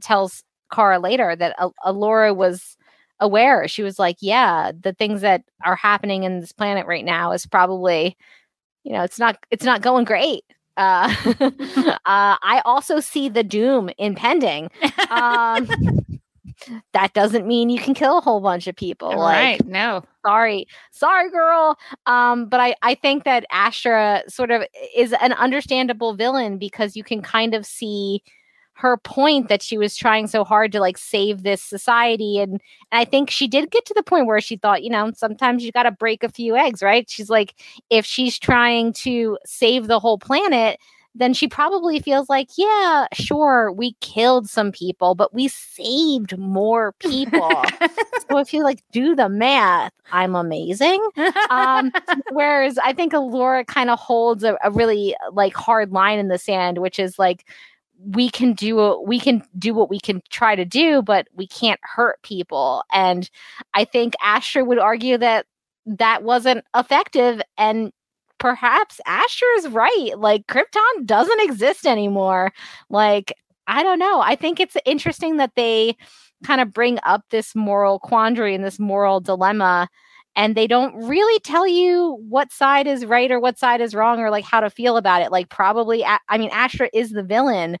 [0.00, 2.76] tells Kara later that Al- Alura was
[3.20, 3.68] aware.
[3.68, 7.46] She was like, "Yeah, the things that are happening in this planet right now is
[7.46, 8.16] probably,
[8.84, 10.44] you know, it's not it's not going great."
[10.76, 14.70] Uh, uh, I also see the doom impending.
[15.10, 15.68] Um,
[16.92, 19.10] that doesn't mean you can kill a whole bunch of people.
[19.10, 19.60] right.
[19.60, 20.02] Like, No.
[20.24, 21.78] sorry, sorry, girl.
[22.06, 24.62] Um, but I, I think that Astra sort of
[24.96, 28.22] is an understandable villain because you can kind of see
[28.74, 32.60] her point that she was trying so hard to like save this society and, and
[32.92, 35.72] i think she did get to the point where she thought you know sometimes you
[35.72, 37.54] got to break a few eggs right she's like
[37.90, 40.78] if she's trying to save the whole planet
[41.14, 46.92] then she probably feels like, yeah, sure, we killed some people, but we saved more
[46.98, 47.64] people.
[48.28, 51.00] so if you like do the math, I'm amazing.
[51.50, 51.92] Um,
[52.32, 56.38] whereas I think Alura kind of holds a, a really like hard line in the
[56.38, 57.46] sand, which is like
[57.98, 61.80] we can do we can do what we can try to do, but we can't
[61.82, 62.84] hurt people.
[62.92, 63.28] And
[63.74, 65.46] I think astra would argue that
[65.86, 67.92] that wasn't effective and
[68.38, 70.12] perhaps Astra is right.
[70.18, 72.52] Like Krypton doesn't exist anymore.
[72.90, 73.32] Like
[73.66, 74.20] I don't know.
[74.20, 75.96] I think it's interesting that they
[76.44, 79.88] kind of bring up this moral quandary and this moral dilemma
[80.36, 84.20] and they don't really tell you what side is right or what side is wrong
[84.20, 85.30] or like how to feel about it.
[85.30, 87.76] Like probably I mean Astra is the villain,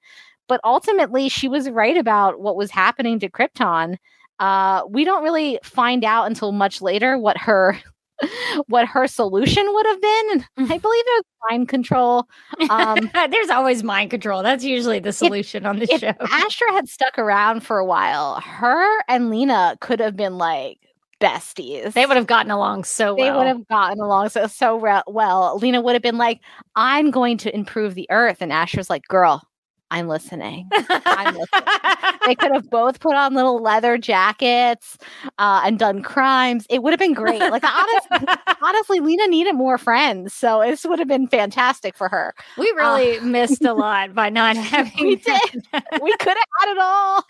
[0.48, 3.96] but ultimately she was right about what was happening to Krypton.
[4.38, 7.78] Uh, we don't really find out until much later what her
[8.66, 10.44] what her solution would have been.
[10.58, 12.28] I believe it was mind control.
[12.70, 14.42] Um, There's always mind control.
[14.42, 16.12] That's usually the solution on the show.
[16.20, 20.78] Astra had stuck around for a while, her and Lena could have been like
[21.20, 21.92] besties.
[21.92, 23.24] They would have gotten along so well.
[23.32, 25.58] They would have gotten along so so re- well.
[25.58, 26.40] Lena would have been like,
[26.76, 29.42] "I'm going to improve the Earth," and Astra's like, "Girl,
[29.90, 32.18] I'm listening." I'm listening.
[32.26, 34.96] they could have both put on little leather jackets
[35.38, 36.66] uh, and done crimes.
[36.70, 37.40] It would have been great.
[37.40, 42.34] Like honestly, honestly, Lena needed more friends, so this would have been fantastic for her.
[42.58, 44.92] we really missed a lot by not having.
[45.06, 45.66] We did.
[46.02, 47.24] We could have had it all.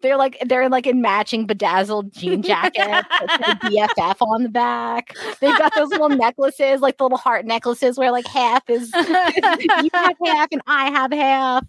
[0.00, 5.14] they're like they're like in matching bedazzled jean jackets, with BFF on the back.
[5.40, 9.90] They've got those little necklaces, like the little heart necklaces, where like half is you
[9.94, 11.64] have half and I have half.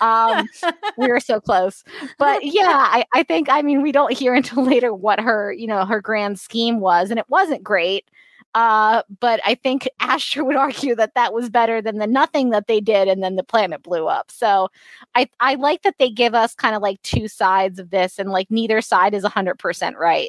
[0.00, 0.48] Um,
[0.96, 1.84] we were so close,
[2.18, 5.66] but yeah, I, I think I mean we don't hear until later what her you
[5.66, 8.08] know her grand scheme was, and it wasn't great.
[8.54, 12.66] Uh, but I think Astra would argue that that was better than the nothing that
[12.66, 14.30] they did, and then the planet blew up.
[14.30, 14.68] So
[15.14, 18.30] I I like that they give us kind of like two sides of this, and
[18.30, 20.28] like neither side is hundred percent right.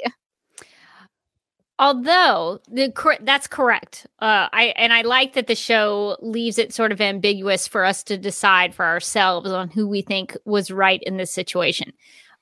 [1.80, 6.74] Although the cor- that's correct, uh, I and I like that the show leaves it
[6.74, 11.02] sort of ambiguous for us to decide for ourselves on who we think was right
[11.04, 11.92] in this situation.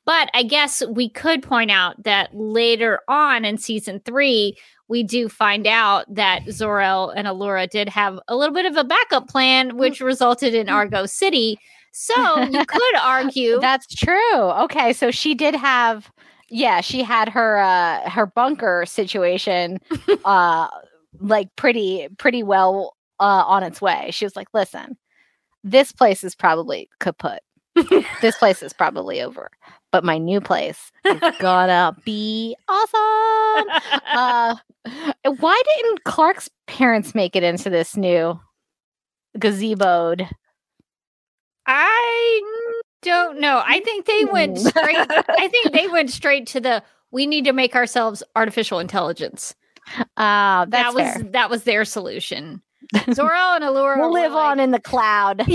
[0.05, 4.57] But I guess we could point out that later on in season three,
[4.87, 8.83] we do find out that Zor-El and Alura did have a little bit of a
[8.83, 11.57] backup plan, which resulted in Argo City.
[11.93, 14.39] So you could argue That's true.
[14.39, 16.11] Okay, so she did have,
[16.51, 19.79] yeah, she had her uh her bunker situation,
[20.25, 20.67] uh,
[21.19, 24.09] like pretty pretty well uh on its way.
[24.11, 24.97] She was like, listen,
[25.63, 27.39] this place is probably kaput.
[28.21, 29.49] this place is probably over,
[29.91, 33.67] but my new place is gonna be awesome.
[34.11, 34.55] Uh,
[35.39, 38.37] why didn't Clark's parents make it into this new
[39.37, 40.29] gazeboed?
[41.65, 42.41] I
[43.01, 43.61] don't know.
[43.65, 44.67] I think they went Hmm.
[44.67, 44.97] straight.
[45.09, 46.83] I think they went straight to the.
[47.11, 49.53] We need to make ourselves artificial intelligence.
[50.17, 51.23] Uh, that's that was fair.
[51.31, 52.61] that was their solution.
[53.13, 55.39] Zor-El and Alura We'll were live on in the cloud.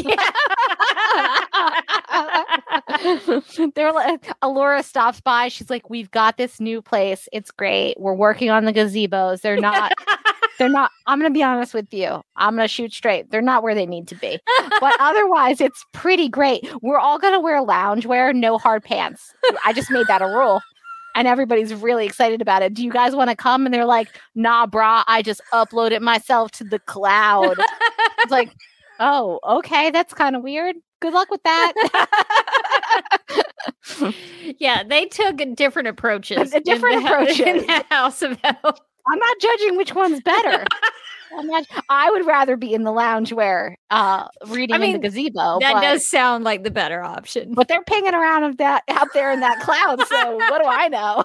[3.74, 5.48] They're like, Alura stops by.
[5.48, 7.28] She's like, "We've got this new place.
[7.32, 7.98] It's great.
[7.98, 9.40] We're working on the gazebos.
[9.42, 9.92] They're not.
[10.58, 10.90] They're not.
[11.06, 12.22] I'm gonna be honest with you.
[12.36, 13.30] I'm gonna shoot straight.
[13.30, 14.38] They're not where they need to be.
[14.80, 16.68] But otherwise, it's pretty great.
[16.82, 19.32] We're all gonna wear loungewear, no hard pants.
[19.64, 20.60] I just made that a rule."
[21.14, 22.74] And everybody's really excited about it.
[22.74, 23.64] Do you guys want to come?
[23.64, 27.56] And they're like, nah, brah, I just uploaded myself to the cloud.
[28.18, 28.52] It's like,
[29.00, 30.76] oh, okay, that's kind of weird.
[31.00, 31.72] Good luck with that.
[34.58, 36.50] yeah, they took different approaches.
[36.50, 38.78] Different in the, In the House of El.
[39.08, 40.64] I'm not judging which one's better.
[41.38, 45.58] Not, I would rather be in the loungewear, uh, reading I mean, in the gazebo.
[45.60, 47.52] that but, does sound like the better option.
[47.52, 50.06] but they're pinging around of that out there in that cloud.
[50.06, 51.24] So what do I know?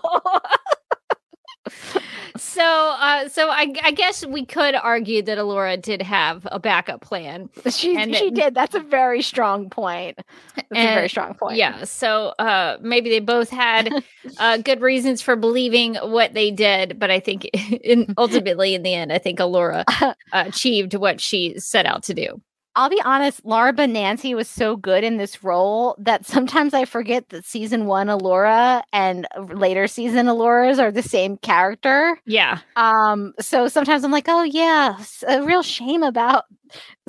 [2.44, 7.02] So, uh, so I, I guess we could argue that Alura did have a backup
[7.02, 7.50] plan.
[7.70, 8.56] she And she it- did.
[8.56, 10.18] That's a very strong point.
[10.56, 11.58] That's a very strong point.
[11.58, 11.84] Yeah.
[11.84, 14.04] So, uh, maybe they both had
[14.40, 17.46] uh, good reasons for believing what they did, but I think
[17.84, 19.84] in, ultimately, in the end, I think Alura
[20.34, 22.42] achieved what she set out to do.
[22.76, 27.30] I'll be honest, Laura Benanti was so good in this role that sometimes I forget
[27.30, 32.20] that season one Alura and later season Aluras are the same character.
[32.26, 32.60] Yeah.
[32.78, 34.98] Um, so sometimes I'm like, oh yeah,
[35.28, 36.46] a real shame about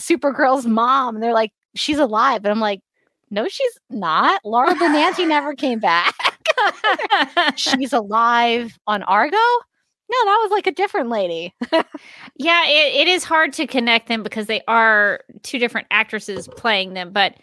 [0.00, 1.16] Supergirl's mom.
[1.16, 2.44] And they're like, she's alive.
[2.44, 2.80] And I'm like,
[3.30, 4.40] no, she's not.
[4.44, 6.14] Laura Benanti never came back.
[7.56, 9.36] she's alive on Argo?
[10.12, 11.54] No, that was like a different lady.
[12.36, 16.94] Yeah, it, it is hard to connect them because they are two different actresses playing
[16.94, 17.34] them, but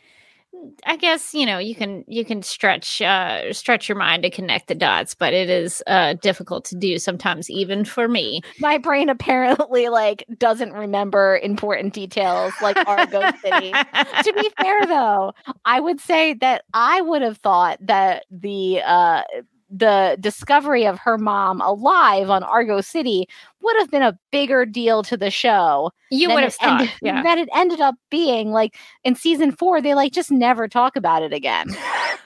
[0.86, 4.67] I guess you know you can you can stretch uh stretch your mind to connect
[4.67, 8.41] the dots, but it is uh difficult to do sometimes even for me.
[8.59, 13.72] My brain apparently like doesn't remember important details like Argo City.
[14.24, 15.34] to be fair though,
[15.65, 19.22] I would say that I would have thought that the uh
[19.70, 23.28] the discovery of her mom alive on Argo City
[23.61, 25.91] would have been a bigger deal to the show.
[26.09, 27.22] You would have thought, ended- yeah.
[27.24, 31.22] That it ended up being like in season four, they like just never talk about
[31.24, 31.67] it again.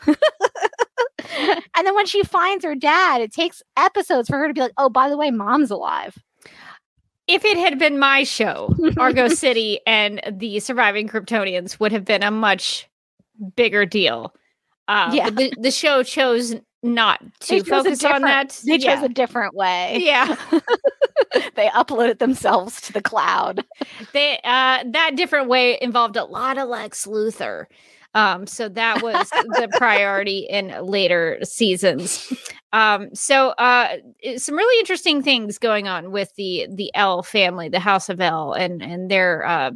[0.07, 4.73] and then when she finds her dad, it takes episodes for her to be like,
[4.77, 6.17] oh, by the way, mom's alive.
[7.27, 12.21] If it had been my show, Argo City and the surviving Kryptonians would have been
[12.23, 12.87] a much
[13.55, 14.33] bigger deal.
[14.87, 15.29] Uh, Yeah.
[15.29, 18.61] the, the show chose not They to chose a focus on that.
[18.65, 19.05] They chose yeah.
[19.05, 19.99] a different way.
[20.01, 20.36] yeah.
[21.55, 23.63] they uploaded themselves to the cloud.
[24.11, 27.65] they uh that different way involved a lot of Lex Luthor.
[28.15, 32.31] Um, so that was the priority in later seasons.
[32.73, 33.97] Um, so uh
[34.38, 38.53] some really interesting things going on with the the El family, the House of El,
[38.53, 39.71] and and their uh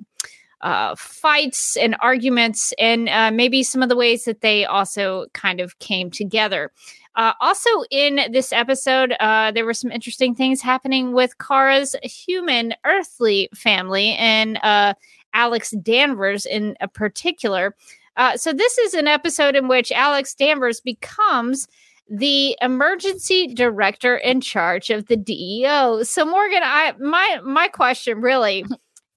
[0.62, 5.60] uh, fights and arguments, and uh, maybe some of the ways that they also kind
[5.60, 6.72] of came together.
[7.18, 12.76] Uh, also, in this episode, uh, there were some interesting things happening with Kara's human
[12.86, 14.94] earthly family and uh,
[15.34, 17.76] Alex Danvers in particular.
[18.18, 21.68] Uh, so, this is an episode in which Alex Danvers becomes
[22.08, 26.04] the emergency director in charge of the DEO.
[26.04, 28.64] So, Morgan, I my my question really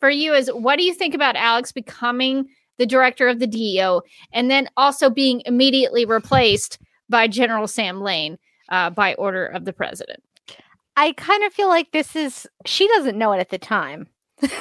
[0.01, 2.49] for you is what do you think about Alex becoming
[2.79, 4.01] the director of the DEO
[4.33, 6.79] and then also being immediately replaced
[7.11, 8.39] by General Sam Lane
[8.71, 10.23] uh, by order of the president?
[10.97, 14.09] I kind of feel like this is she doesn't know it at the time,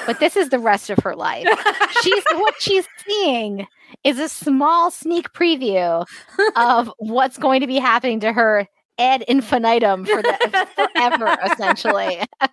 [0.05, 1.47] but this is the rest of her life.
[2.01, 3.67] she's what she's seeing
[4.03, 6.05] is a small sneak preview
[6.55, 8.67] of what's going to be happening to her
[8.99, 12.21] ad infinitum for the forever essentially.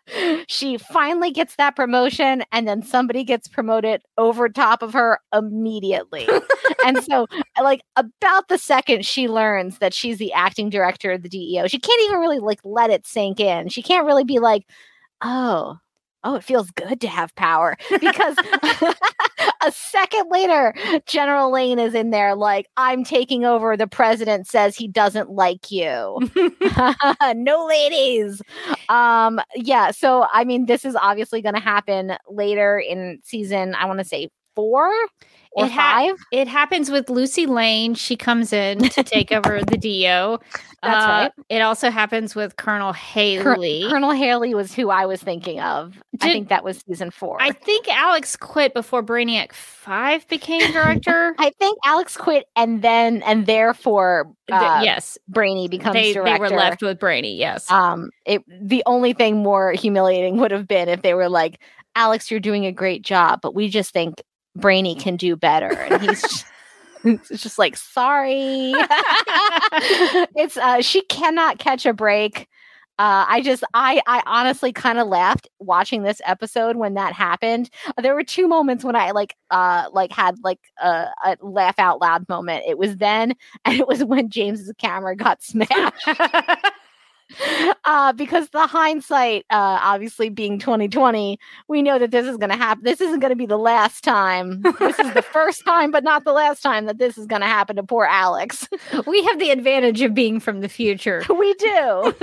[0.47, 6.29] She finally gets that promotion and then somebody gets promoted over top of her immediately.
[6.85, 7.27] And so
[7.61, 11.81] like about the second she learns that she's the acting director of the deo she
[11.81, 13.69] can't even really like let it sink in.
[13.69, 14.63] She can't really be like
[15.23, 15.79] oh
[16.27, 18.37] oh it feels good to have power because
[19.65, 20.75] a second later
[21.07, 23.77] general lane is in there like i'm taking over.
[23.77, 26.19] The president says he doesn't like you.
[27.35, 28.43] No ladies.
[28.89, 33.87] Um yeah so i mean this is obviously going to happen later in season i
[33.87, 34.91] want to say four
[35.57, 37.95] or It ha- five It happens with Lucy Lane.
[37.95, 40.39] She comes in to take over the DEO.
[40.83, 41.33] That's Uh, right.
[41.49, 43.87] It also happens with Colonel Col- Haley.
[43.89, 47.51] colonel haley was who i was thinking of i think that was season four I
[47.53, 51.35] think Alex quit before Brainiac 5 became director.
[51.39, 55.17] I think Alex quit, and then and therefore, Th- uh, yes.
[55.29, 57.37] Brainy becomes They, they were left with Brainy.
[57.37, 57.71] Yes.
[57.71, 61.61] Um, it the only thing more humiliating would have been if they were like,
[61.95, 64.23] "Alex, you're doing a great job, but we just think
[64.57, 66.21] Brainy can do better," and he's.
[66.31, 66.47] just-
[67.05, 68.73] It's just like sorry.
[70.35, 72.49] it's uh she cannot catch a break.
[72.99, 77.69] Uh, I just, I, I honestly kind of laughed watching this episode when that happened.
[78.01, 82.01] There were two moments when I like, uh, like had like a, a laugh out
[82.01, 82.65] loud moment.
[82.67, 83.35] It was then,
[83.67, 86.09] and it was when James's camera got smashed.
[87.85, 92.57] uh, because the hindsight, uh, obviously being 2020, we know that this is going to
[92.57, 92.85] happen.
[92.85, 94.63] This isn't going to be the last time.
[94.79, 97.49] This is the first time, but not the last time that this is going to
[97.49, 98.69] happen to poor Alex.
[99.07, 101.25] we have the advantage of being from the future.
[101.29, 102.15] we do.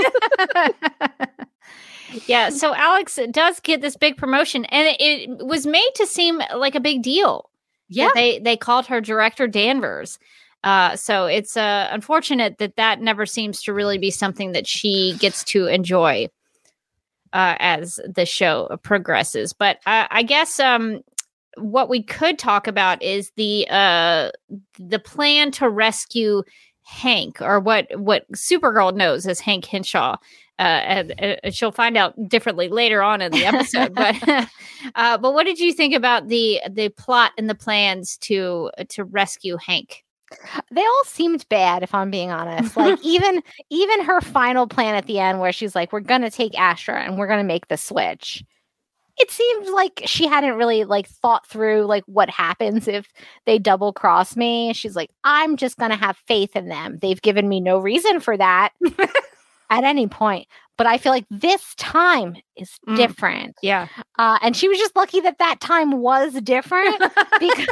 [2.28, 6.42] yeah, so Alex does get this big promotion, and it, it was made to seem
[6.56, 7.50] like a big deal.
[7.90, 8.10] Yeah.
[8.16, 10.18] they they called her Director Danvers.
[10.64, 15.16] Uh, so it's uh, unfortunate that that never seems to really be something that she
[15.20, 16.28] gets to enjoy
[17.34, 19.52] uh, as the show progresses.
[19.54, 21.02] But uh, I guess um,
[21.58, 24.30] what we could talk about is the uh,
[24.80, 26.44] the plan to rescue
[26.86, 30.18] Hank, or what what Supergirl knows as Hank Henshaw.
[30.60, 33.94] Uh, and, and she'll find out differently later on in the episode.
[33.96, 34.16] but
[34.96, 39.04] uh, but what did you think about the the plot and the plans to to
[39.04, 40.04] rescue Hank?
[40.72, 42.76] They all seemed bad if i'm being honest.
[42.78, 46.60] Like even even her final plan at the end where she's like we're gonna take
[46.60, 48.44] astra and we're gonna make the switch.
[49.18, 53.08] It seemed like she hadn't really like thought through like what happens if
[53.46, 54.74] they double cross me.
[54.74, 56.98] She's like i'm just gonna have faith in them.
[57.02, 58.72] They've given me no reason for that
[59.70, 60.48] at any point.
[60.78, 62.96] But i feel like this time is Mm.
[62.96, 63.56] different.
[63.62, 66.98] Yeah, uh, and she was just lucky that that time was different
[67.40, 67.68] because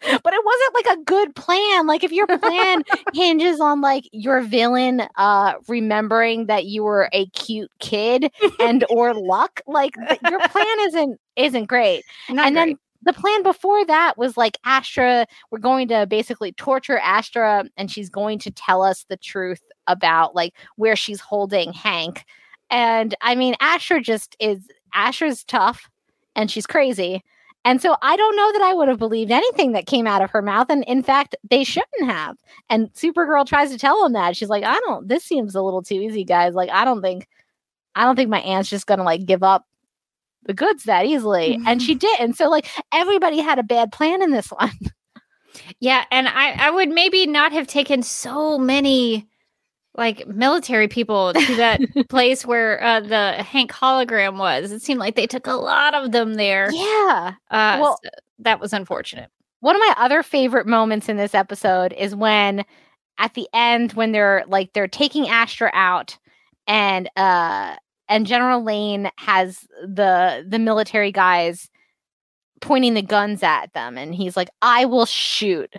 [0.00, 1.86] but it wasn't like a good plan.
[1.86, 2.84] Like if your plan
[3.14, 9.14] hinges on like your villain uh remembering that you were a cute kid and or
[9.14, 9.94] luck like
[10.28, 12.04] your plan isn't isn't great.
[12.28, 12.64] Not and great.
[12.66, 17.90] then the plan before that was like astra we're going to basically torture astra and
[17.90, 22.24] she's going to tell us the truth about like where she's holding hank.
[22.70, 25.88] And i mean astra just is astra's tough
[26.34, 27.22] and she's crazy
[27.64, 30.30] and so I don't know that I would have believed anything that came out of
[30.30, 30.68] her mouth.
[30.70, 32.36] And in fact, they shouldn't have.
[32.70, 34.36] And Supergirl tries to tell him that.
[34.36, 36.54] She's like, I don't, this seems a little too easy, guys.
[36.54, 37.28] Like, I don't think,
[37.94, 39.66] I don't think my aunt's just going to like give up
[40.44, 41.58] the goods that easily.
[41.66, 41.98] And she mm-hmm.
[41.98, 42.20] did.
[42.20, 44.72] And so, like, everybody had a bad plan in this one.
[45.80, 49.26] yeah, and I I would maybe not have taken so many
[49.98, 54.72] like military people to that place where uh, the Hank hologram was.
[54.72, 56.70] It seemed like they took a lot of them there.
[56.72, 57.34] yeah.
[57.50, 59.28] Uh, Well- so that was unfortunate.
[59.60, 62.64] One of my other favorite moments in this episode is when
[63.18, 66.16] at the end when they're like they're taking Astra out
[66.68, 67.74] and uh
[68.08, 71.68] and General Lane has the the military guys
[72.60, 75.74] pointing the guns at them and he's like I will shoot.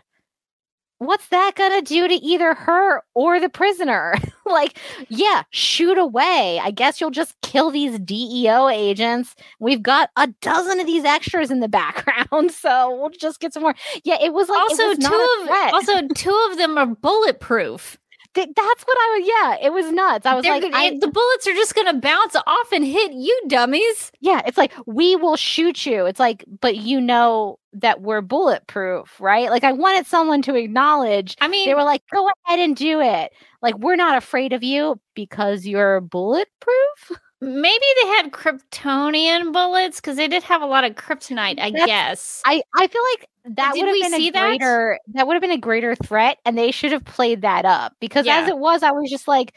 [1.00, 4.16] What's that going to do to either her or the prisoner?
[4.46, 4.78] like,
[5.08, 6.60] yeah, shoot away.
[6.62, 9.36] I guess you'll just kill these DEO agents.
[9.60, 13.64] We've got a dozen of these extras in the background, so we'll just get some
[13.64, 13.76] more.
[14.04, 17.99] Yeah, it was like also, was two of also two of them are bulletproof.
[18.36, 19.28] Th- that's what I was.
[19.28, 20.26] Yeah, it was nuts.
[20.26, 22.86] I was They're like, good- I, the bullets are just going to bounce off and
[22.86, 24.12] hit you, dummies.
[24.20, 26.06] yeah, it's like we will shoot you.
[26.06, 29.50] It's like, but you know that we're bulletproof, right?
[29.50, 31.36] Like I wanted someone to acknowledge.
[31.42, 33.32] I mean, They were like, go ahead and do it.
[33.62, 37.12] Like we're not afraid of you because you're bulletproof.
[37.42, 41.60] maybe they had Kryptonian bullets because they did have a lot of kryptonite.
[41.60, 42.42] I That's- guess.
[42.46, 44.48] I I feel like that would have been a that?
[44.48, 47.94] greater that would have been a greater threat, and they should have played that up
[48.00, 48.40] because Yeah.
[48.42, 49.54] as it was, I was just like,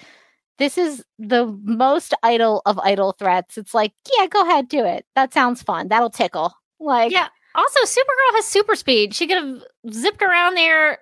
[0.58, 3.56] this is the most idle of idle threats.
[3.58, 5.06] It's like, yeah, go ahead, do it.
[5.14, 5.88] That sounds fun.
[5.88, 6.52] That'll tickle.
[6.78, 7.28] Like, Yeah.
[7.54, 9.14] Also, Supergirl has super speed.
[9.14, 9.62] She could have
[9.92, 10.98] zipped around there,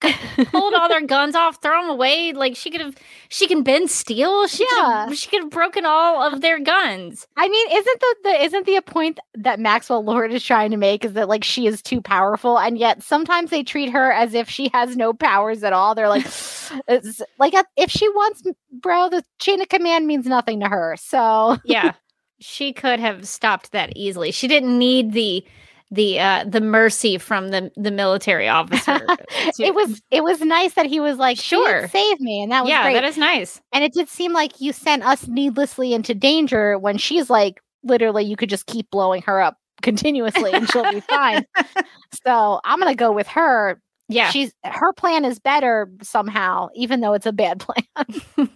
[0.50, 2.32] pulled all their guns off, throw them away.
[2.32, 2.96] Like she could have.
[3.28, 4.46] She can bend steel.
[4.46, 5.12] She could Yeah.
[5.12, 7.26] She could have broken all of their guns.
[7.36, 11.04] I mean, isn't the, the isn't the point that Maxwell Lord is trying to make
[11.04, 14.48] is that like she is too powerful, and yet sometimes they treat her as if
[14.48, 15.94] she has no powers at all.
[15.94, 16.26] They're like,
[16.88, 16.98] uh,
[17.38, 18.42] like if she wants,
[18.72, 20.96] bro, the chain of command means nothing to her.
[20.98, 21.92] So Yeah,
[22.40, 24.30] she could have stopped that easily.
[24.32, 25.44] She didn't need the
[25.90, 29.00] the uh the mercy from the the military officer.
[29.58, 31.80] it was it was nice that he was like, Sure.
[31.80, 32.94] sure, save me, and that was yeah, great.
[32.94, 33.60] that is nice.
[33.72, 38.24] and it did seem like you sent us needlessly into danger when she's like, literally,
[38.24, 41.44] you could just keep blowing her up continuously and she'll be fine.
[42.24, 43.80] So I'm gonna go with her.
[44.08, 47.58] Yeah, She's her plan is better somehow, even though it's a bad
[47.96, 48.48] plan.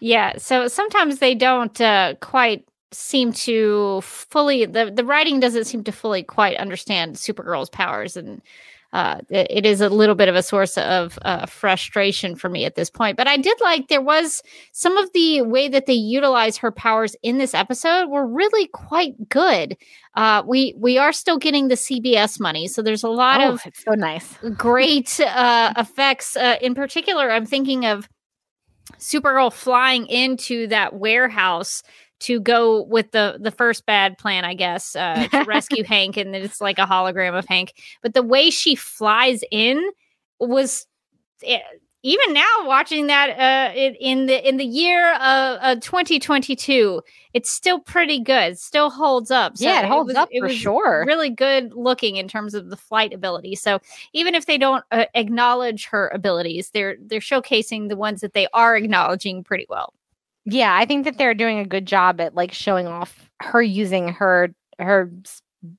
[0.00, 5.84] Yeah, so sometimes they don't uh, quite seem to fully the the writing doesn't seem
[5.84, 8.40] to fully quite understand Supergirl's powers, and
[8.94, 12.76] uh, it, is a little bit of a source of uh, frustration for me at
[12.76, 13.16] this point.
[13.16, 14.40] But I did like there was
[14.70, 19.28] some of the way that they utilize her powers in this episode were really quite
[19.28, 19.76] good.
[20.14, 23.62] Uh, we we are still getting the CBS money, so there's a lot oh, of
[23.66, 24.38] it's so nice.
[24.56, 26.36] great uh, effects.
[26.36, 28.08] Uh, in particular, I'm thinking of
[28.98, 31.82] Supergirl flying into that warehouse
[32.20, 36.32] to go with the the first bad plan, I guess, uh, to rescue Hank, and
[36.32, 37.74] then it's like a hologram of Hank.
[38.02, 39.90] But the way she flies in
[40.38, 40.86] was.
[41.42, 41.62] It,
[42.04, 47.02] even now watching that uh in, in the in the year of uh, 2022
[47.32, 50.48] it's still pretty good still holds up So yeah it holds was, up it for
[50.50, 53.80] sure really good looking in terms of the flight ability so
[54.12, 58.46] even if they don't uh, acknowledge her abilities they're they're showcasing the ones that they
[58.52, 59.94] are acknowledging pretty well
[60.44, 64.08] yeah i think that they're doing a good job at like showing off her using
[64.08, 65.10] her her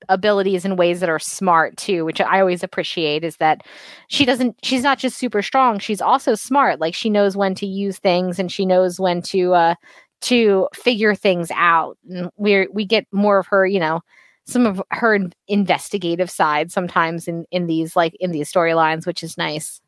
[0.10, 3.62] abilities in ways that are smart too which i always appreciate is that
[4.08, 6.80] she doesn't she's not just super strong she's also smart.
[6.80, 9.76] Like she knows when to use things and she knows when to uh
[10.22, 11.98] to figure things out.
[12.10, 14.02] And we we get more of her you know
[14.46, 19.38] some of her investigative side sometimes in in these like in these storylines which is
[19.38, 19.82] nice.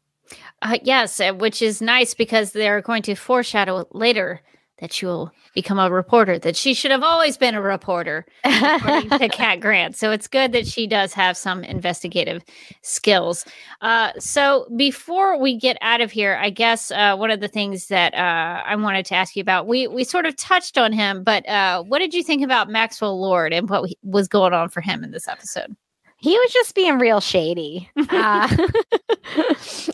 [0.62, 4.42] Uh, yes uh, which is nice because they're going to foreshadow later
[4.80, 9.30] that she'll become a reporter, that she should have always been a reporter, according to
[9.32, 9.96] Cat Grant.
[9.96, 12.44] So it's good that she does have some investigative
[12.82, 13.46] skills.
[13.82, 17.88] Uh, so before we get out of here, I guess uh, one of the things
[17.88, 21.24] that uh, I wanted to ask you about, we we sort of touched on him,
[21.24, 24.82] but uh, what did you think about Maxwell Lord and what was going on for
[24.82, 25.76] him in this episode?
[26.20, 27.90] he was just being real shady.
[28.10, 28.48] Uh,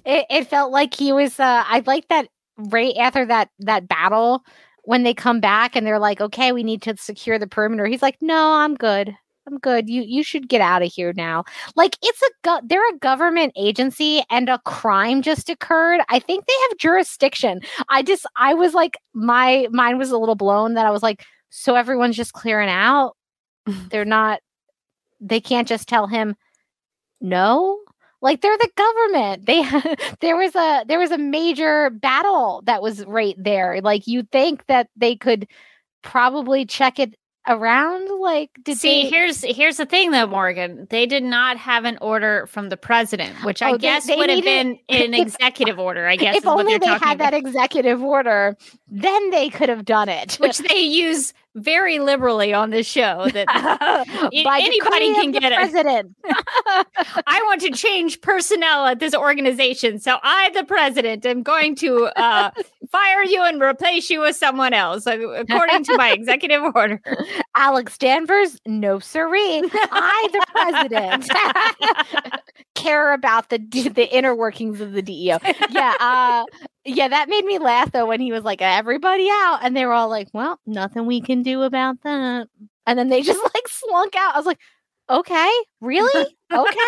[0.05, 1.39] it, it, felt like he was.
[1.39, 4.45] Uh, I like that right after that that battle
[4.83, 8.01] when they come back and they're like, okay, we need to secure the perimeter, he's
[8.01, 9.15] like, no, I'm good.
[9.47, 9.89] I'm good.
[9.89, 11.43] You you should get out of here now.
[11.75, 15.99] Like it's a go- they're a government agency and a crime just occurred.
[16.09, 17.61] I think they have jurisdiction.
[17.89, 21.25] I just I was like my mind was a little blown that I was like
[21.49, 23.17] so everyone's just clearing out.
[23.89, 24.39] they're not
[25.19, 26.35] they can't just tell him
[27.19, 27.79] no
[28.23, 29.45] like they're the government.
[29.45, 29.63] They
[30.21, 33.81] there was a there was a major battle that was right there.
[33.81, 35.47] Like you think that they could
[36.01, 37.15] probably check it
[37.45, 39.09] around like did see they...
[39.09, 40.87] here's here's the thing though morgan.
[40.89, 44.15] They did not have an order from the president which i Oh, they- guess they
[44.15, 47.17] would have been an executive order i guess if only they had about.
[47.17, 48.55] that executive order
[48.87, 50.35] then they could have done it.
[50.35, 53.47] Which they use very liberally on this show that
[54.33, 55.55] anybody can get it.
[55.55, 59.99] president I want to change personnel at this organization.
[59.99, 62.51] So I, the president, am going to uh,
[62.91, 67.01] fire you and replace you with someone else, uh, according to my executive order.
[67.55, 71.29] alex danvers no siree i the president
[72.75, 75.37] care about the the inner workings of the deo
[75.69, 76.43] yeah uh
[76.85, 79.93] yeah that made me laugh though when he was like everybody out and they were
[79.93, 82.47] all like well nothing we can do about that.
[82.85, 84.33] And then they just like slunk out.
[84.35, 84.59] I was like
[85.09, 85.51] okay
[85.81, 86.35] really?
[86.51, 86.79] Okay.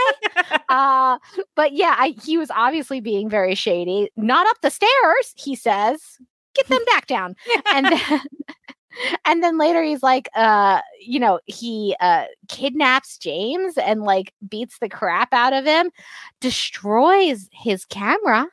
[0.69, 1.19] Uh
[1.55, 4.09] but yeah I, he was obviously being very shady.
[4.17, 6.01] Not up the stairs he says.
[6.55, 7.35] Get them back down.
[7.73, 8.21] And then
[9.25, 14.77] and then later he's like uh you know he uh kidnaps james and like beats
[14.79, 15.91] the crap out of him
[16.41, 18.47] destroys his camera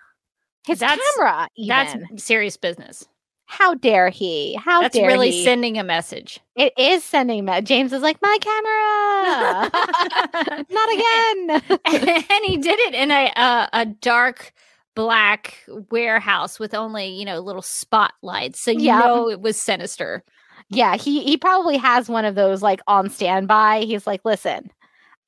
[0.66, 2.06] his That's- camera even.
[2.10, 3.06] That's serious business.
[3.46, 6.40] how dare he how dare That's dare really he sending a message.
[6.56, 9.70] it is sending me james is like my camera
[10.70, 11.80] not again
[12.30, 14.52] and he did it in a uh, a dark
[14.94, 15.58] black
[15.90, 18.98] warehouse with only you know little spotlights, so you Yeah.
[18.98, 20.24] know it was sinister.
[20.68, 23.82] Yeah, he he probably has one of those like on standby.
[23.82, 24.70] He's like, listen,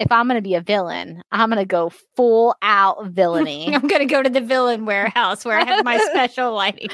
[0.01, 3.68] if I'm gonna be a villain, I'm gonna go full out villainy.
[3.74, 6.88] I'm gonna go to the villain warehouse where I have my special lighting.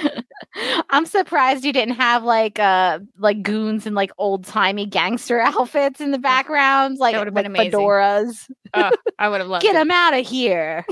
[0.90, 6.00] I'm surprised you didn't have like uh like goons and like old timey gangster outfits
[6.00, 7.72] in the background, like would've been amazing.
[7.72, 8.50] fedoras.
[8.74, 10.84] Oh, I would have loved Get them out of here.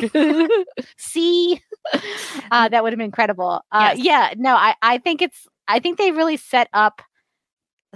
[0.97, 1.61] See,
[2.51, 3.63] uh, that would have been incredible.
[3.71, 3.99] Uh, Yes.
[3.99, 7.03] Yeah, no, I I think it's I think they really set up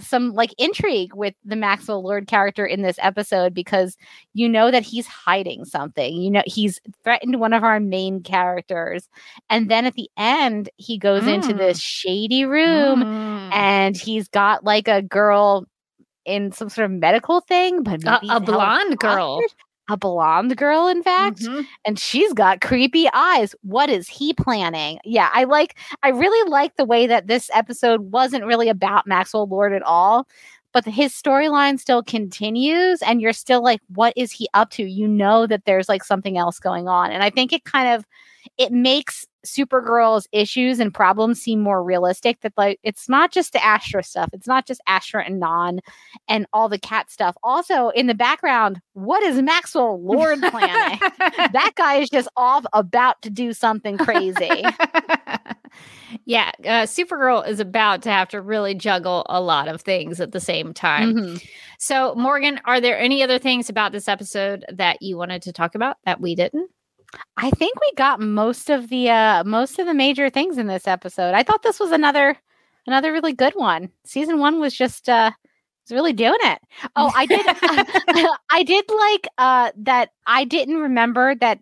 [0.03, 3.97] some like intrigue with the Maxwell Lord character in this episode because
[4.35, 6.15] you know that he's hiding something.
[6.15, 9.09] You know, he's threatened one of our main characters.
[9.49, 11.59] And then at the end, he goes into Mm.
[11.59, 13.53] this shady room Mm.
[13.53, 15.67] and he's got like a girl
[16.25, 19.41] in some sort of medical thing, but a, maybe a blonde girl.
[19.93, 21.67] A blonde girl, in fact Mhm.
[21.85, 23.55] and she's got creepy eyes.
[23.63, 24.99] What is he planning?
[25.05, 29.47] Yeah, I like I really like the way that this episode wasn't really about Maxwell
[29.47, 30.27] Lord at all,
[30.73, 34.83] but his storyline still continues and you're still like what is he up to?
[34.85, 37.11] You know that there's like something else going on.
[37.13, 38.07] And I think it kind of
[38.57, 43.65] it makes Supergirl's issues and problems seem more realistic that like it's not just the
[43.65, 44.31] Astra stuff.
[44.33, 45.81] It's not just Astra and Non
[46.29, 47.37] and all the cat stuff.
[47.43, 50.99] Also in the background, what is Maxwell Lord planning?
[51.19, 54.65] that guy is just off about to do something crazy.
[56.27, 60.33] Yeah, uh, Supergirl is about to have to really juggle a lot of things at
[60.33, 61.15] the same time.
[61.15, 61.49] Mhm.
[61.79, 65.75] So, Morgan, are there any other things about this episode that you wanted to talk
[65.75, 66.71] about that we didn't?
[67.37, 70.87] I think we got most of the uh most of the major things in this
[70.87, 71.35] episode.
[71.35, 72.37] I thought this was another
[72.87, 73.91] another really good one.
[74.05, 75.31] Season 1 was just uh
[75.89, 76.59] was really doing it.
[76.97, 77.45] Oh, I did
[78.51, 81.59] I did like uh that I didn't remember that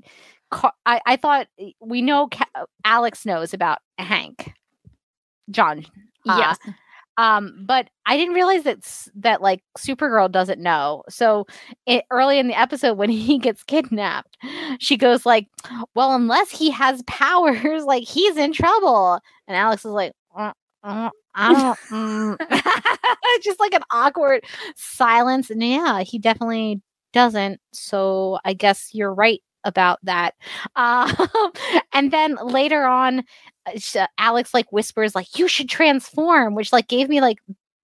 [0.51, 1.47] Car- I I thought
[1.81, 4.53] we know Ca- Alex knows about Hank.
[5.51, 5.85] John.
[6.29, 6.59] uh, yes.
[7.21, 8.79] Um but i didn't realize that
[9.15, 11.03] that like supergirl doesn't know.
[11.11, 11.47] So
[11.85, 14.39] it, early in the episode when he gets kidnapped
[14.79, 15.47] she goes like
[15.95, 19.21] well unless he has powers like he's in trouble.
[19.47, 20.53] And alex is like uh,
[20.83, 21.53] uh, i
[21.91, 23.43] don't mm.
[23.43, 24.45] just like an awkward
[24.77, 25.51] silence.
[25.51, 26.81] And yeah he definitely
[27.13, 27.61] doesn't.
[27.73, 30.35] So i guess you're right about that.
[30.77, 31.15] Um,
[31.93, 33.60] and then later on uh,
[34.19, 37.39] Alex like whispers like you should transform, which like gave me like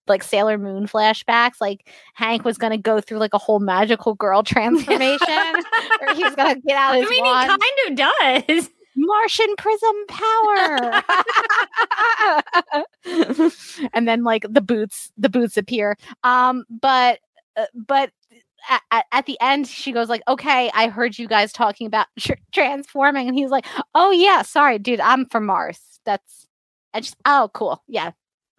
[0.08, 1.60] like Sailor Moon flashbacks.
[1.60, 5.54] Like Hank was gonna go through like a whole magical girl transformation,
[6.00, 7.50] or he was gonna get out I mean, wand.
[7.50, 8.70] he kind of does.
[8.98, 11.02] Martian prism power,
[13.92, 15.98] and then like the boots, the boots appear.
[16.24, 17.20] Um, but
[17.56, 18.10] uh, but
[18.90, 22.32] at, at, the end, she goes like, "Okay, I heard you guys talking about tr-
[22.52, 25.78] transforming," and he's like, "Oh yeah, sorry, dude, I'm from Mars.
[26.04, 26.46] That's
[26.94, 28.12] I just oh cool, yeah."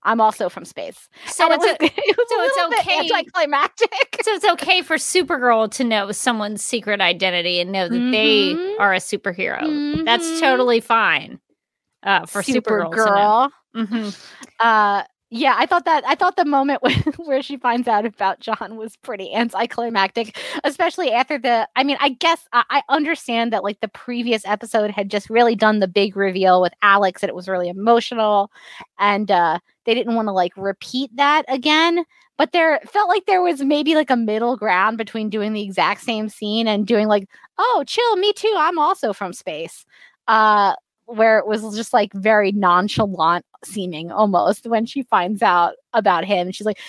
[0.03, 1.10] I'm also from space.
[1.26, 3.89] So And it's, it was, a, it was so it's okay- anticlimactic.
[4.22, 8.80] so it's okay for Supergirl to know someone's secret identity and know that they Mhm.
[8.80, 10.05] are a superhero.
[10.05, 10.39] That's Mhm.
[10.39, 11.39] totally fine
[12.03, 12.93] uh, for Supergirl.
[12.93, 13.49] Supergirl.
[13.76, 14.28] Mhm.
[14.62, 18.39] uh yeah i thought that i thought the moment when, where she finds out about
[18.39, 23.63] john was pretty anticlimactic especially after the i mean i guess I, I understand that
[23.63, 27.36] like the previous episode had just really done the big reveal with alex and it
[27.36, 28.51] was really emotional
[28.99, 32.05] and uh they didn't want to like repeat that again
[32.38, 36.01] but there felt like there was maybe like a middle ground between doing the exact
[36.01, 39.86] same scene and doing like oh chill me too i'm also from space
[40.28, 40.73] uh
[41.08, 46.51] where it was just like very nonchalant seeming almost when she finds out about him.
[46.51, 46.80] She's like,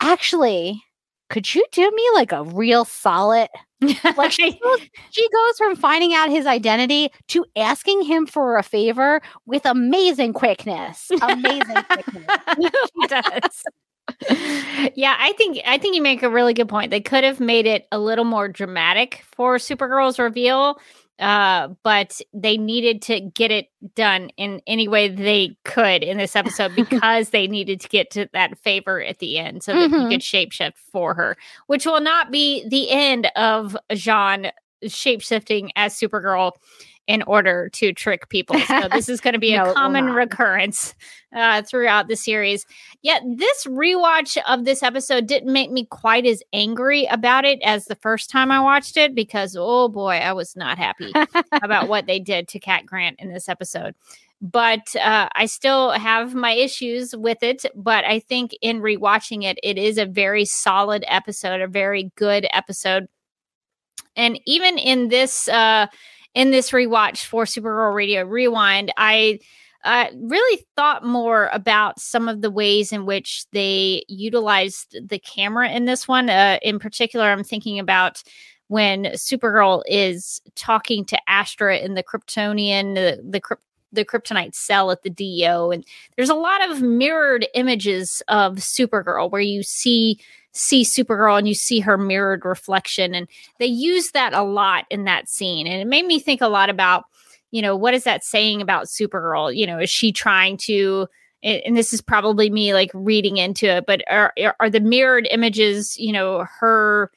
[0.00, 0.82] actually,
[1.30, 3.48] could you do me like a real solid?
[4.18, 8.62] Like she goes, she goes from finding out his identity to asking him for a
[8.62, 11.10] favor with amazing quickness.
[11.22, 12.70] Amazing quickness.
[13.00, 14.92] She does.
[14.94, 16.90] yeah, I think I think you make a really good point.
[16.90, 20.78] They could have made it a little more dramatic for Supergirl's reveal,
[21.20, 26.34] uh, but they needed to get it done in any way they could in this
[26.34, 30.08] episode because they needed to get to that favor at the end so that Mhm.
[30.08, 34.50] he could shapeshift for her, which will not be the end of J'onn
[34.84, 36.52] shapeshifting as Supergirl
[37.10, 38.56] in order to trick people.
[38.60, 40.94] So this is going to be No, a common recurrence
[41.34, 42.64] uh, throughout the series.
[43.02, 47.86] Yet this rewatch of this episode didn't make me quite as angry about it as
[47.86, 51.12] the first time I watched it because oh boy, I was not happy
[51.62, 53.96] about what they did to Cat Grant in this episode.
[54.40, 57.66] But uh, I still have my issues with it.
[57.74, 62.46] But I think in rewatching it, it is a very solid episode, a very good
[62.52, 63.08] episode.
[64.16, 65.88] And even in this uh,
[66.34, 69.40] in this rewatch for Supergirl Radio Rewind, I
[69.84, 75.70] uh, really thought more about some of the ways in which they utilized the camera
[75.70, 76.28] in this one.
[76.28, 78.22] Uh, in particular, I'm thinking about
[78.68, 83.56] when Supergirl is talking to Astra in the Kryptonian, the the, Kryp-
[83.90, 85.84] the Kryptonite cell at the DO, and
[86.16, 90.20] there's a lot of mirrored images of Supergirl where you see
[90.52, 93.28] see Supergirl and you see her mirrored reflection, and
[93.58, 96.70] they use that a lot in that scene, and it made me think a lot
[96.70, 97.04] about
[97.50, 99.54] you know what is that saying about Supergirl?
[99.54, 101.08] You know, is she trying to
[101.42, 105.96] and this is probably me like reading into it, but are are the mirrored images,
[105.98, 107.10] you know, her,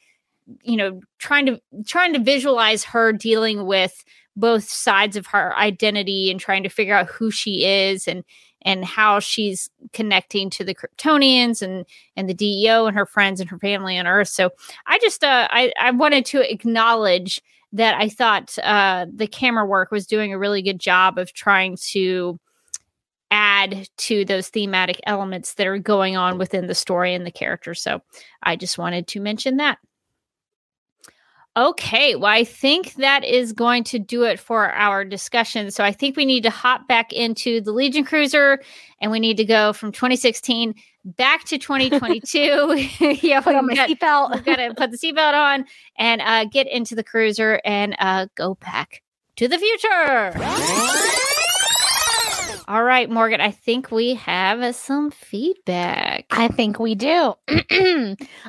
[0.64, 4.04] you know, trying to trying to visualize her dealing with
[4.36, 8.24] both sides of her identity and trying to figure out who she is and
[8.66, 11.86] and how she's connecting to the Kryptonians and
[12.16, 14.30] and the DEO and her friends and her family on Earth.
[14.30, 14.52] So
[14.88, 17.42] I just uh, I I wanted to acknowledge
[17.74, 21.76] that I thought uh, the camera work was doing a really good job of trying
[21.92, 22.40] to
[23.32, 27.74] add to those thematic elements that are going on within the story and the character.
[27.74, 28.02] So
[28.44, 29.80] I just wanted to mention that.
[31.56, 35.70] Okay, well, I think that is going to do it for our discussion.
[35.70, 38.60] So I think we need to hop back into the Legion Cruiser
[39.00, 40.74] and we need to go from 2016
[41.06, 42.88] back to 2022.
[43.22, 44.34] yeah, Put on my seatbelt.
[44.34, 45.66] We've got to put the seatbelt on
[46.00, 49.04] and uh, get into the cruiser and uh, go back
[49.36, 51.12] to the future.
[52.74, 56.26] All right, Morgan, I think we have some feedback.
[56.32, 57.36] I think we do.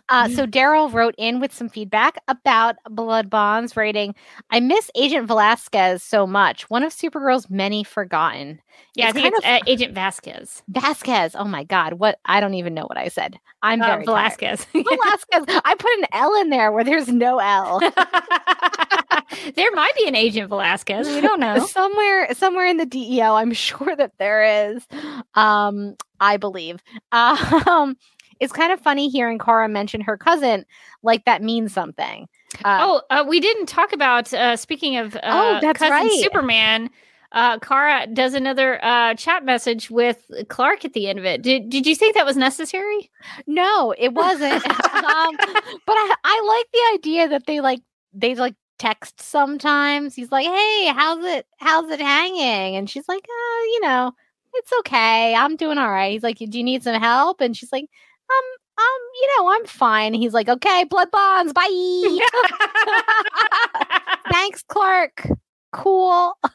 [0.09, 4.15] uh, so Daryl wrote in with some feedback about Blood Bonds, rating
[4.49, 6.71] I miss Agent Velasquez so much.
[6.71, 8.63] One of Supergirl's many forgotten.
[8.95, 10.63] yeah, I think it's uh, Agent Vasquez.
[10.69, 11.37] Vasquez.
[11.39, 11.93] Oh my God.
[11.95, 12.19] What?
[12.25, 13.37] I don't even know what I said.
[13.61, 14.05] I'm Uh, very.
[14.07, 14.65] Velasquez.
[14.73, 15.61] Velasquez.
[15.67, 17.79] I put an L in there where there's no L.
[19.57, 21.07] there might be an Agent Velasquez.
[21.09, 21.67] We don't know.
[21.67, 24.87] somewhere somewhere in the DEO, I'm sure that there is.
[25.35, 26.83] Um, I believe.
[27.13, 27.97] Um,
[28.41, 30.65] it's kind of funny hearing Kara mention her cousin,
[31.03, 32.27] like that means something.
[32.65, 34.33] Uh, oh, uh, we didn't talk about.
[34.33, 36.21] Uh, speaking of, uh, Oh, that's cousin right.
[36.23, 36.91] Superman.
[37.33, 41.43] Uh, Kara does another uh, chat message with Clark at the end of it.
[41.43, 43.11] Did Did you think that was necessary?
[43.49, 44.65] no, it wasn't.
[44.65, 47.81] um, but I, I like the idea that they like
[48.13, 50.15] they like text sometimes.
[50.15, 51.47] He's like, "Hey, how's it?
[51.59, 54.13] How's it hanging?" And she's like, "Uh, you know,
[54.55, 55.35] it's okay.
[55.35, 57.85] I'm doing all right." He's like, "Do you need some help?" And she's like,
[58.31, 58.45] "Um,
[58.79, 62.19] um, you know, I'm fine." He's like, "Okay, blood bonds, bye."
[64.33, 65.27] Thanks, Clark.
[65.73, 66.35] Cool.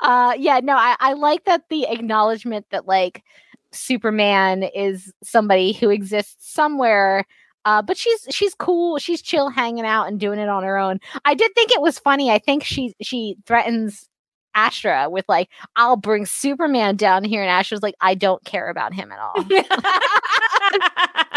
[0.00, 3.22] uh yeah, no, I, I like that the acknowledgement that like
[3.72, 7.24] Superman is somebody who exists somewhere.
[7.64, 8.98] Uh, but she's she's cool.
[8.98, 10.98] She's chill, hanging out and doing it on her own.
[11.24, 12.30] I did think it was funny.
[12.30, 14.08] I think she she threatens
[14.54, 18.94] Astra with like, "I'll bring Superman down here," and Astra's like, "I don't care about
[18.94, 19.34] him at all."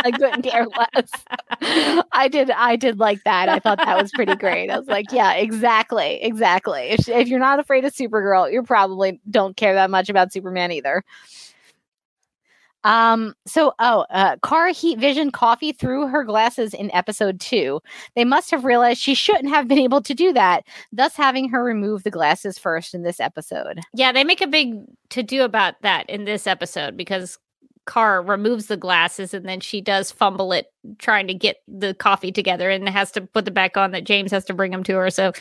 [0.05, 1.09] I couldn't care less.
[2.11, 2.51] I did.
[2.51, 3.49] I did like that.
[3.49, 4.69] I thought that was pretty great.
[4.69, 6.89] I was like, yeah, exactly, exactly.
[6.89, 10.71] If, if you're not afraid of Supergirl, you probably don't care that much about Superman
[10.71, 11.03] either.
[12.83, 13.33] Um.
[13.45, 17.81] So, oh, uh, Kara heat vision coffee through her glasses in episode two.
[18.15, 21.63] They must have realized she shouldn't have been able to do that, thus having her
[21.63, 23.79] remove the glasses first in this episode.
[23.93, 24.75] yeah, they make a big
[25.09, 27.37] to do about that in this episode because
[27.85, 30.67] Kara removes the glasses and then she does fumble it
[30.99, 34.31] trying to get the coffee together and has to put the back on that James
[34.31, 35.09] has to bring them to her.
[35.09, 35.33] So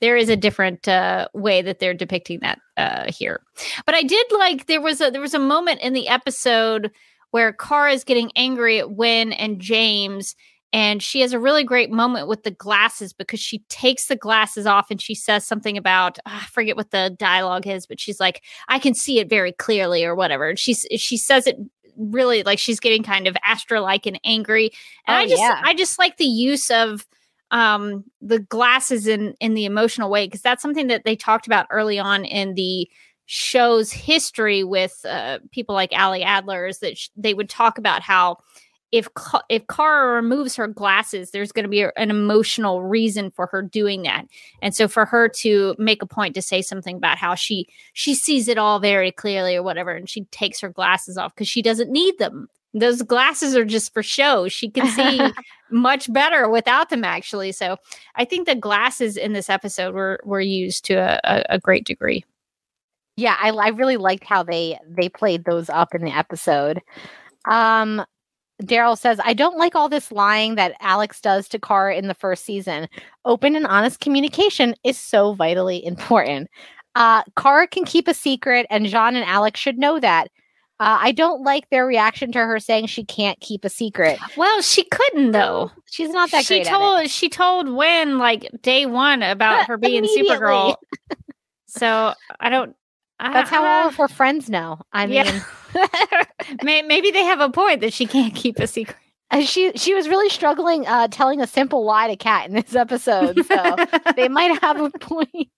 [0.00, 3.42] there is a different uh, way that they're depicting that uh, here.
[3.86, 6.90] But I did like there was a there was a moment in the episode
[7.32, 10.36] where Kara is getting angry at Winn and James.
[10.74, 14.64] And she has a really great moment with the glasses because she takes the glasses
[14.66, 18.18] off and she says something about ah, I forget what the dialogue is, but she's
[18.18, 20.48] like, I can see it very clearly or whatever.
[20.48, 21.58] And she's she says it
[21.96, 24.72] really like she's getting kind of Astra like and angry.
[25.06, 25.60] And Oh, I just yeah.
[25.64, 27.06] I just like the use of
[27.50, 31.66] um the glasses in in the emotional way because that's something that they talked about
[31.70, 32.88] early on in the
[33.26, 38.02] show's history with uh, people like Ali Adler is that sh- they would talk about
[38.02, 38.38] how
[38.92, 39.08] if
[39.48, 44.02] if Kara removes her glasses, there's going to be an emotional reason for her doing
[44.02, 44.26] that,
[44.60, 48.14] and so for her to make a point to say something about how she she
[48.14, 51.62] sees it all very clearly or whatever, and she takes her glasses off because she
[51.62, 52.48] doesn't need them.
[52.74, 54.48] Those glasses are just for show.
[54.48, 55.20] She can see
[55.70, 57.52] much better without them, actually.
[57.52, 57.76] So
[58.14, 61.84] I think the glasses in this episode were were used to a, a, a great
[61.86, 62.24] degree.
[63.16, 66.80] yeah I, I really liked how they they played those up in the episode
[67.48, 68.04] um
[68.62, 72.14] daryl says i don't like all this lying that alex does to Kara in the
[72.14, 72.88] first season
[73.24, 76.48] open and honest communication is so vitally important
[76.94, 80.28] uh Kara can keep a secret and J'onn and alex should know that
[80.80, 84.62] uh, i don't like their reaction to her saying she can't keep a secret Well,
[84.62, 85.70] she couldn't though.
[85.90, 86.78] she's not that she great at it.
[86.78, 90.04] told she told Winn like day one about her being.
[90.04, 90.74] Supergirl.
[91.66, 92.74] so I don't.
[93.22, 95.24] That's how all of her friends know i mean
[95.74, 96.82] Yeah.
[96.82, 98.98] Maybe they have a point that she can't keep a secret.
[99.30, 102.74] Uh, she she was really struggling uh telling a simple lie to cat in this
[102.74, 103.76] episode so
[104.16, 105.48] they might have a point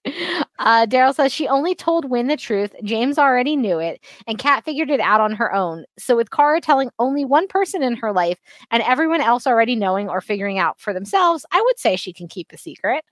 [0.61, 4.65] uh daryl says she only told Winn the truth james already knew it and cat
[4.65, 8.12] figured it out on her own so with Kara telling only one person in her
[8.12, 8.39] life
[8.71, 12.29] and everyone else already knowing or figuring out for themselves i would say she can
[12.29, 13.03] keep a secret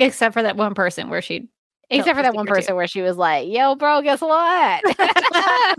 [0.00, 1.48] Except for that one person where she.
[1.90, 4.30] Except for that one person where she was like yo bro guess what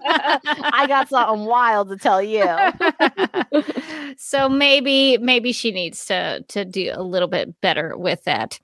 [0.05, 2.45] i got something wild to tell you
[4.17, 8.59] so maybe maybe she needs to to do a little bit better with that.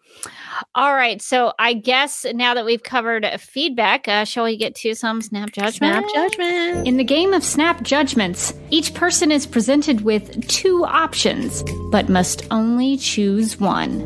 [0.76, 4.96] All right, so I guess now that we've covered feedback, uh, shall we get to
[4.96, 6.10] some snap judgment?
[6.10, 11.64] snap judgment In the game of snap judgments, each person is presented with two options,
[11.92, 14.00] but must only choose one.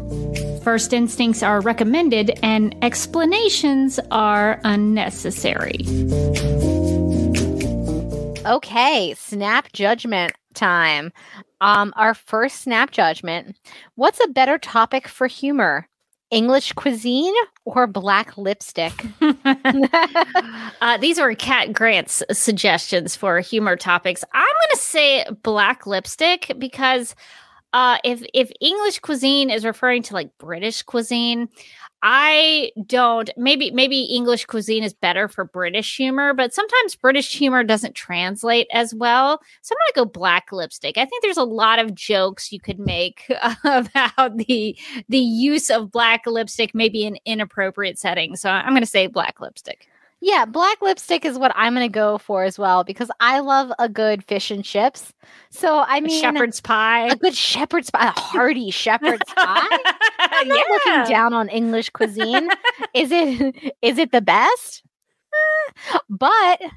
[0.64, 5.86] First instincts are recommended, and explanations are unnecessary.
[8.46, 11.12] Okay, snap judgment time.
[11.60, 13.58] Um, our first snap judgment.
[13.96, 15.90] What's a better topic for humor?
[16.32, 17.34] English cuisine
[17.66, 19.06] or black lipstick?
[19.22, 24.24] uh, these were Cat Grant's suggestions for humor topics.
[24.34, 27.16] I'm going to say black lipstick because
[27.74, 31.50] uh, if if English cuisine is referring to like British cuisine,
[32.04, 33.32] I don't.
[33.36, 38.68] Maybe maybe English cuisine is better for British humor, but sometimes British humor doesn't translate
[38.72, 39.40] as well.
[39.64, 40.98] So I'm gonna go black lipstick.
[40.98, 43.26] I think there's a lot of jokes you could make
[43.64, 44.78] about the
[45.10, 48.42] the use of black lipstick, maybe in inappropriate settings.
[48.42, 49.88] So I'm gonna say black lipstick.
[50.26, 53.74] Yeah, black lipstick is what I'm going to go for as well because I love
[53.78, 55.12] a good fish and chips.
[55.50, 59.78] So I mean, shepherd's pie, a good shepherd's pie, a hearty shepherd's pie.
[60.20, 60.64] I'm not yeah.
[60.70, 62.48] looking down on English cuisine.
[62.94, 64.84] is it is it the best?
[66.16, 66.70] Eh,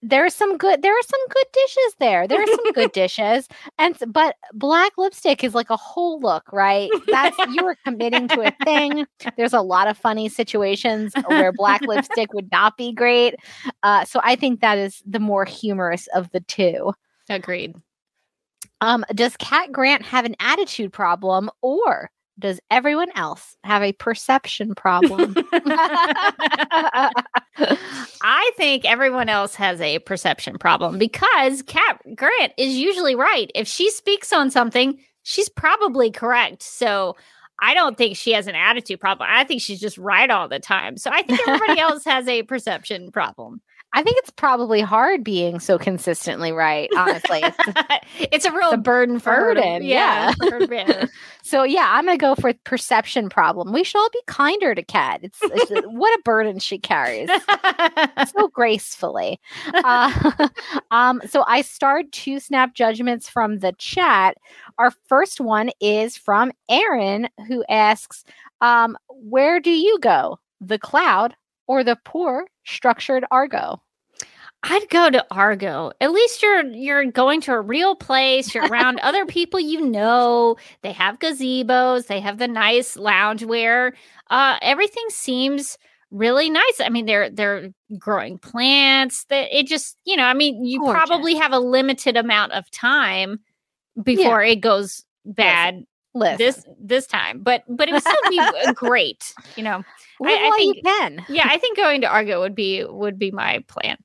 [0.00, 2.28] but there's some good there are some good dishes there.
[2.28, 6.90] There are some good dishes and but black lipstick is like a whole look right?
[7.06, 9.06] That's you are committing to a thing.
[9.36, 13.34] There's a lot of funny situations where black lipstick would not be great
[13.82, 16.92] uh, so i think that is the more humorous of the two.
[17.28, 17.74] Agreed.
[18.80, 24.74] Um does cat grant have an attitude problem or does everyone else have a perception
[24.74, 25.34] problem?
[28.22, 33.50] I think everyone else has a perception problem because Cat Grant is usually right.
[33.54, 36.62] If she speaks on something, she's probably correct.
[36.62, 37.16] So
[37.60, 39.28] I don't think she has an attitude problem.
[39.30, 40.96] I think she's just right all the time.
[40.96, 43.60] So I think everybody else has a perception problem.
[43.94, 46.90] I think it's probably hard being so consistently right.
[46.96, 47.58] Honestly, it's,
[48.32, 49.82] it's a real burden for burden.
[49.82, 50.34] Yeah.
[50.70, 51.06] yeah.
[51.42, 53.72] so yeah, I'm gonna go for perception problem.
[53.72, 55.20] We should all be kinder to Cat.
[55.22, 57.30] It's, it's what a burden she carries
[58.36, 59.40] so gracefully.
[59.72, 60.48] Uh,
[60.90, 64.36] um, so I starred two snap judgments from the chat.
[64.78, 68.24] Our first one is from Aaron, who asks,
[68.60, 70.38] um, "Where do you go?
[70.60, 71.34] The cloud
[71.66, 73.82] or the poor structured Argo?
[74.64, 75.92] I'd go to Argo.
[76.00, 78.54] At least you're you're going to a real place.
[78.54, 80.56] You're around other people you know.
[80.82, 82.06] They have gazebos.
[82.08, 83.92] They have the nice loungewear.
[84.30, 85.78] Uh, everything seems
[86.10, 86.80] really nice.
[86.80, 89.26] I mean, they're they're growing plants.
[89.26, 90.24] That it just you know.
[90.24, 91.06] I mean, you Gorgeous.
[91.06, 93.38] probably have a limited amount of time
[94.02, 94.52] before yeah.
[94.52, 95.84] it goes bad.
[96.18, 96.38] Listen.
[96.38, 98.40] This this time, but but it would still be
[98.74, 99.32] great.
[99.56, 99.84] You know,
[100.22, 101.24] I, I think can.
[101.28, 103.98] yeah, I think going to Argo would be would be my plan.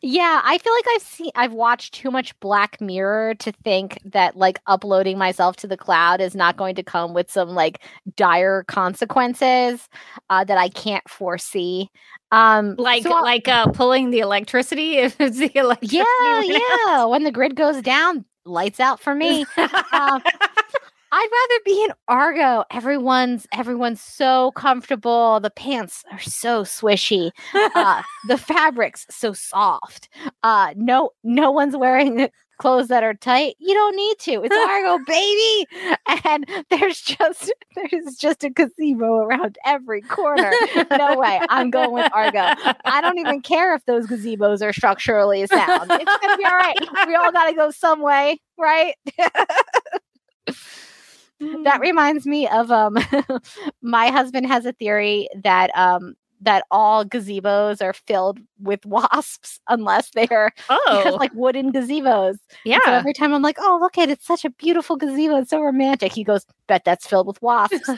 [0.00, 4.36] Yeah, I feel like I've seen I've watched too much Black Mirror to think that
[4.36, 7.82] like uploading myself to the cloud is not going to come with some like
[8.16, 9.88] dire consequences
[10.30, 11.90] uh, that I can't foresee.
[12.30, 15.98] Um like so like uh pulling the electricity if it's the electricity.
[15.98, 17.04] Yeah, yeah.
[17.04, 19.44] When the grid goes down, lights out for me.
[19.92, 20.22] um,
[21.14, 22.64] I'd rather be in Argo.
[22.70, 25.40] Everyone's everyone's so comfortable.
[25.40, 27.32] The pants are so swishy.
[27.52, 30.08] Uh, the fabric's so soft.
[30.42, 33.56] Uh, no, no one's wearing clothes that are tight.
[33.58, 34.42] You don't need to.
[34.42, 35.66] It's Argo, baby.
[36.24, 40.50] And there's just there's just a gazebo around every corner.
[40.96, 41.42] No way.
[41.50, 42.54] I'm going with Argo.
[42.86, 45.90] I don't even care if those gazebos are structurally sound.
[45.90, 46.76] It's gonna be all right.
[47.06, 48.94] We all gotta go some way, right?
[51.64, 52.96] That reminds me of um
[53.82, 60.10] my husband has a theory that um that all gazebos are filled with wasps unless
[60.10, 61.16] they're oh.
[61.18, 62.36] like wooden gazebos.
[62.64, 62.80] Yeah.
[62.84, 65.50] so every time I'm like, oh look at it, it's such a beautiful gazebo, it's
[65.50, 66.12] so romantic.
[66.12, 67.86] He goes, bet that's filled with wasps.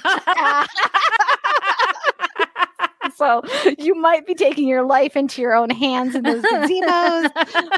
[3.17, 3.43] so
[3.79, 7.31] you might be taking your life into your own hands in those gazebos,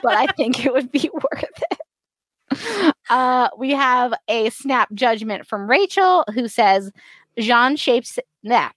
[0.02, 2.94] but I think it would be worth it.
[3.09, 6.90] Uh, we have a snap judgment from Rachel who says
[7.38, 8.70] J'onn shapes nah,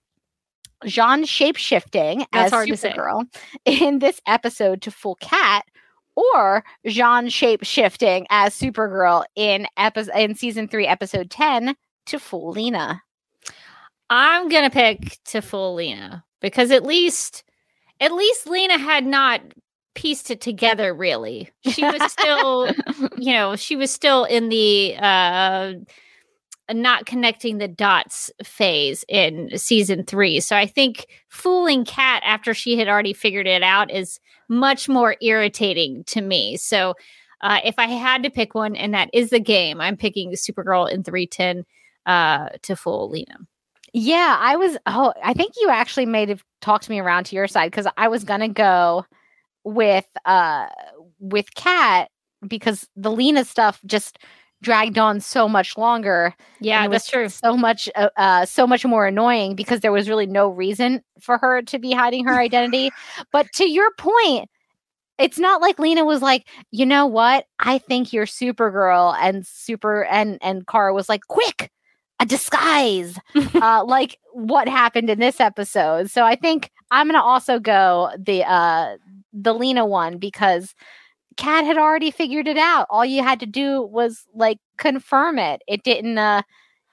[0.85, 3.25] J'onn shape shifting as Supergirl
[3.65, 5.65] in this episode to full cat
[6.15, 11.75] or J'onn shape shifting as Supergirl in episode in season three, episode ten
[12.07, 13.01] to full Lena.
[14.09, 17.43] I'm gonna pick to full Lena because at least
[17.99, 19.41] at least Lena had not
[19.99, 21.49] pieced it together really.
[21.69, 22.71] She was still
[23.17, 25.73] you know she was still in the uh
[26.71, 30.39] not connecting the dots phase in season three.
[30.39, 35.17] So i think fooling cat after she had already figured it out is much more
[35.21, 36.55] irritating to me.
[36.55, 36.93] So
[37.41, 40.89] uh, if i had to pick one and that is the game i'm picking supergirl
[40.91, 41.65] in 310
[42.05, 43.37] uh, to fool lena.
[43.93, 47.47] Yeah i was oh i think you actually made have talked me around to your
[47.47, 49.05] side because i was gonna go
[49.63, 50.67] with uh
[51.19, 52.09] with Cat
[52.47, 54.19] because the Lena stuff just
[54.61, 56.35] dragged on so much longer.
[56.59, 57.29] Yeah, that's was true.
[57.29, 61.37] So much, uh, uh, so much more annoying because there was really no reason for
[61.37, 62.91] her to be hiding her identity.
[63.31, 64.49] but to your point,
[65.17, 67.45] it's not like Lena was like, you know what?
[67.59, 71.69] I think you're Supergirl, and Super and and Kara was like, quick,
[72.21, 73.17] a disguise,
[73.55, 76.09] uh, like what happened in this episode.
[76.09, 78.95] So I think I'm gonna also go the uh
[79.33, 80.73] the Lena one because
[81.37, 82.87] Cat had already figured it out.
[82.89, 85.61] All you had to do was like confirm it.
[85.67, 86.41] It didn't uh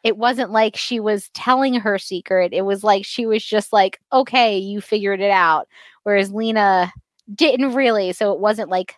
[0.04, 2.52] it wasn't like she was telling her secret.
[2.52, 5.66] It was like she was just like, "Okay, you figured it out."
[6.04, 6.92] Whereas Lena
[7.34, 8.94] didn't really, so it wasn't like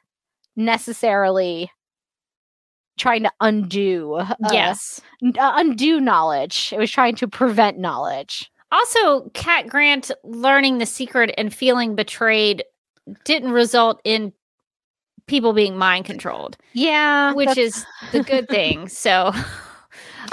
[0.54, 1.70] necessarily
[2.98, 5.00] trying to undo uh, yes.
[5.22, 6.74] n- uh, undo knowledge.
[6.74, 8.50] It was trying to prevent knowledge.
[8.70, 12.64] Also, Cat Grant learning the secret and feeling betrayed
[13.24, 14.32] didn't result in
[15.26, 18.88] people being mind controlled, Yeah, which that's- is the good thing.
[18.88, 19.32] So.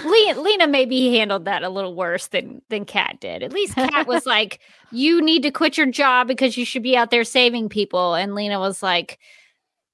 [0.03, 3.41] Le- Lena maybe handled that a little worse than than Cat did.
[3.43, 4.60] At least Cat was like,
[4.91, 8.35] "You need to quit your job because you should be out there saving people," and
[8.35, 9.19] Lena was like,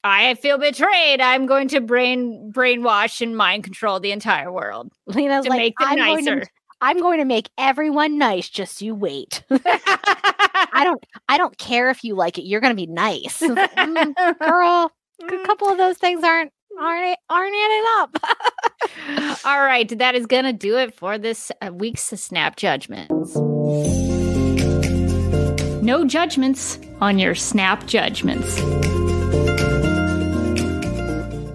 [0.03, 1.21] "I feel betrayed.
[1.21, 5.97] I'm going to brain brainwash and mind control the entire world Lena's to like, I'm
[5.97, 6.47] going nicer." to
[6.81, 8.49] I'm going to make everyone nice.
[8.49, 9.43] Just you wait.
[9.51, 12.43] I don't I don't care if you like it.
[12.43, 14.91] You're going to be nice, "Mm, girl.
[15.21, 18.17] A couple of those things aren't aren't aren't adding up.
[19.45, 23.35] All right, that is going to do it for this uh, week's Snap Judgments.
[25.83, 28.59] No judgments on your Snap Judgments.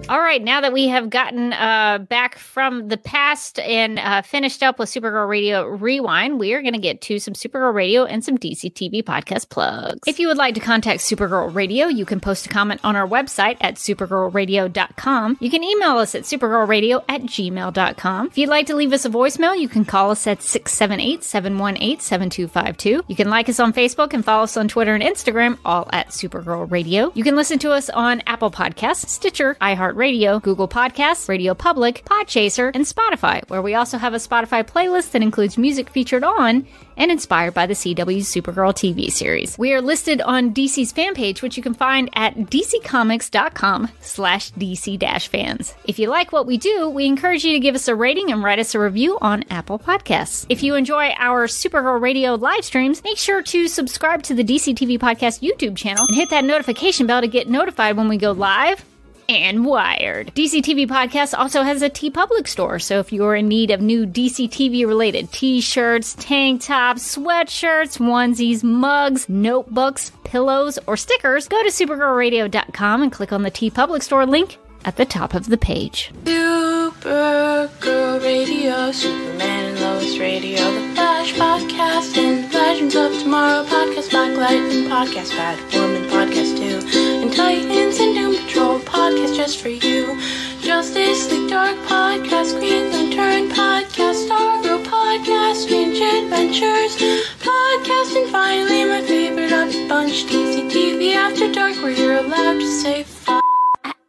[0.09, 4.63] All right, now that we have gotten uh, back from the past and uh, finished
[4.63, 8.23] up with Supergirl Radio Rewind, we are going to get to some Supergirl Radio and
[8.23, 10.07] some DC TV podcast plugs.
[10.07, 13.05] If you would like to contact Supergirl Radio, you can post a comment on our
[13.05, 15.37] website at supergirlradio.com.
[15.41, 18.27] You can email us at supergirlradio at gmail.com.
[18.27, 21.99] If you'd like to leave us a voicemail, you can call us at 678 718
[21.99, 23.03] 7252.
[23.09, 26.09] You can like us on Facebook and follow us on Twitter and Instagram, all at
[26.09, 27.11] Supergirl Radio.
[27.13, 29.57] You can listen to us on Apple Podcasts, Stitcher,
[29.97, 35.11] iHeartRadio, Google Podcasts, Radio Public, Podchaser, and Spotify, where we also have a Spotify playlist
[35.11, 39.57] that includes music featured on and inspired by the CW Supergirl TV series.
[39.57, 45.75] We are listed on DC's fan page, which you can find at dccomics.com slash dc-fans.
[45.85, 48.43] If you like what we do, we encourage you to give us a rating and
[48.43, 50.45] write us a review on Apple Podcasts.
[50.49, 54.75] If you enjoy our Supergirl Radio live streams, make sure to subscribe to the DC
[54.75, 58.31] TV Podcast YouTube channel and hit that notification bell to get notified when we go
[58.31, 58.83] live
[59.29, 60.33] and Wired.
[60.35, 64.05] DC TV Podcast also has a TeePublic store, so if you're in need of new
[64.05, 71.61] DC TV related t shirts, tank tops, sweatshirts, onesies, mugs, notebooks, pillows, or stickers, go
[71.63, 76.11] to supergirlradio.com and click on the TeePublic store link at the top of the page.
[76.23, 84.37] Supergirl Radio, Superman and Lois Radio, The Flash Podcast, and Legends of Tomorrow Podcast, Black
[84.37, 90.19] Lightning Podcast, Bad Woman Podcast 2, and Titans and Doom Patrol Podcast just for you.
[90.61, 96.97] Justice League Dark Podcast, Green Lantern Podcast, Stargirl Podcast, Strange Adventures
[97.39, 102.59] Podcast, and finally my favorite of the bunch, DC TV After Dark, where you're allowed
[102.59, 103.43] to say fuck.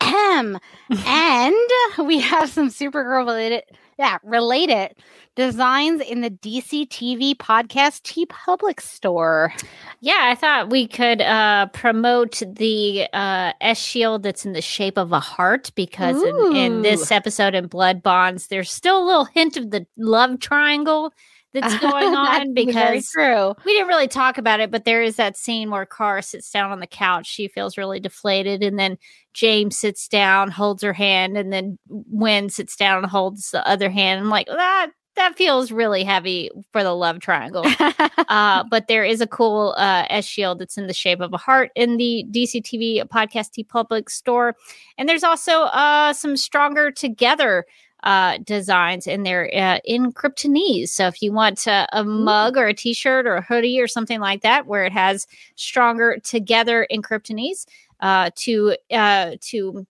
[0.01, 0.59] Ahem.
[1.07, 3.62] and we have some Supergirl related,
[3.99, 4.97] yeah, related
[5.39, 9.55] designs in the DC TV podcast TeePublic store.
[10.01, 14.98] Yeah, I thought we could uh, promote the uh, S shield that's in the shape
[14.98, 19.24] of a heart because in, in this episode in Blood Bonds, there's still a little
[19.27, 21.12] hint of the love triangle
[21.52, 23.55] that's going on because true.
[23.65, 26.73] we didn't really talk about it, but there is that scene where Kara sits down
[26.73, 27.28] on the couch.
[27.28, 28.98] She feels really deflated, and then
[29.35, 33.89] James sits down, holds her hand, and then Winn sits down and holds the other
[33.89, 34.19] hand.
[34.19, 37.65] I'm like, that that feels really heavy for the love triangle.
[38.28, 41.36] uh, but there is a cool uh, S shield that's in the shape of a
[41.36, 44.57] heart in the DC TV podcast TeePublic store,
[44.97, 47.66] and there's also uh, some stronger together
[48.05, 50.89] uh, designs in there uh, in Kryptonese.
[50.90, 54.20] So if you want uh, a mug or a T-shirt or a hoodie or something
[54.20, 55.27] like that, where it has
[55.57, 57.66] stronger together in Kryptonese
[58.01, 59.86] uh, to uh, to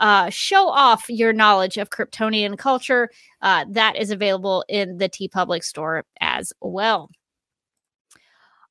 [0.00, 3.10] uh, show off your knowledge of Kryptonian culture,
[3.42, 7.10] uh, that is available in the TeePublic store as well.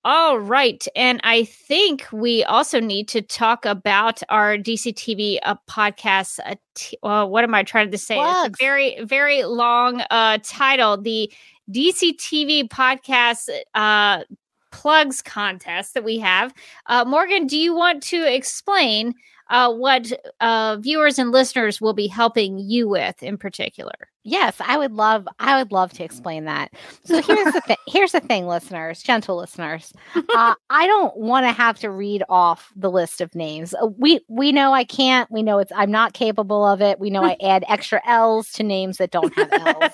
[0.04, 0.88] All right.
[0.96, 6.40] And I think we also need to talk about our DC TV uh, podcast.
[6.46, 8.18] Uh, t- uh, what am I trying to say?
[8.18, 10.96] It's a very, very long uh, title.
[10.96, 11.30] The
[11.70, 14.24] DC TV podcast uh,
[14.72, 16.54] plugs contest that we have.
[16.86, 19.14] Uh, Morgan, do you want to explain
[19.50, 24.10] uh, what uh, viewers and listeners will be helping you with in particular.
[24.24, 26.74] Yes, I would love I would love to explain that.
[27.06, 29.94] So here's the thing here's the thing listeners, gentle listeners.
[30.16, 33.74] Uh, I don't want to have to read off the list of names.
[33.74, 35.32] Uh, we we know I can't.
[35.32, 37.00] We know it's I'm not capable of it.
[37.00, 39.94] We know I add extra L's to names that don't have L's.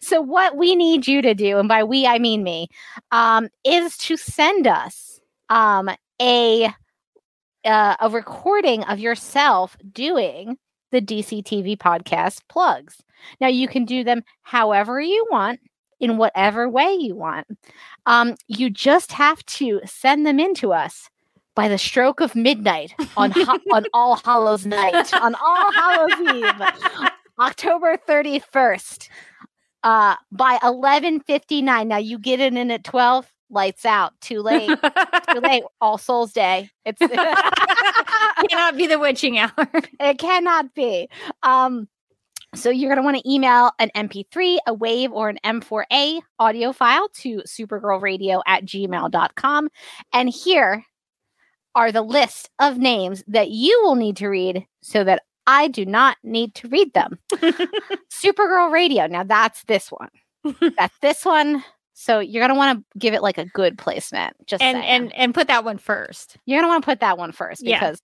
[0.02, 2.68] so what we need you to do and by we I mean me
[3.12, 5.88] um, is to send us um,
[6.20, 6.68] a
[7.64, 10.58] uh, a recording of yourself doing
[10.90, 13.02] the DCTV podcast plugs.
[13.40, 15.60] Now, you can do them however you want,
[16.00, 17.46] in whatever way you want.
[18.06, 21.10] Um, you just have to send them in to us
[21.54, 27.08] by the stroke of midnight on ho- on All Hallows Night, on All Hallows Eve,
[27.40, 29.08] October 31st,
[29.82, 31.86] uh, by 11:59.
[31.86, 34.18] Now you get it in at 12, lights out.
[34.20, 34.68] Too late.
[34.68, 35.64] Too late.
[35.80, 36.70] All Souls Day.
[36.84, 36.98] It's
[38.48, 39.52] cannot be the witching hour.
[40.00, 41.08] it cannot be.
[41.42, 41.88] Um,
[42.54, 46.72] so you're going to want to email an MP3, a WAVE, or an M4A audio
[46.72, 49.68] file to supergirlradio at gmail.com.
[50.12, 50.84] And here
[51.74, 55.86] are the list of names that you will need to read so that I do
[55.86, 57.18] not need to read them.
[58.12, 59.06] Supergirl Radio.
[59.06, 60.10] Now that's this one.
[60.76, 61.62] that's this one.
[62.00, 64.36] So you're gonna want to give it like a good placement.
[64.46, 64.84] Just and saying.
[64.88, 66.36] and and put that one first.
[66.46, 67.80] You're gonna want to put that one first Yeah.
[67.80, 68.00] because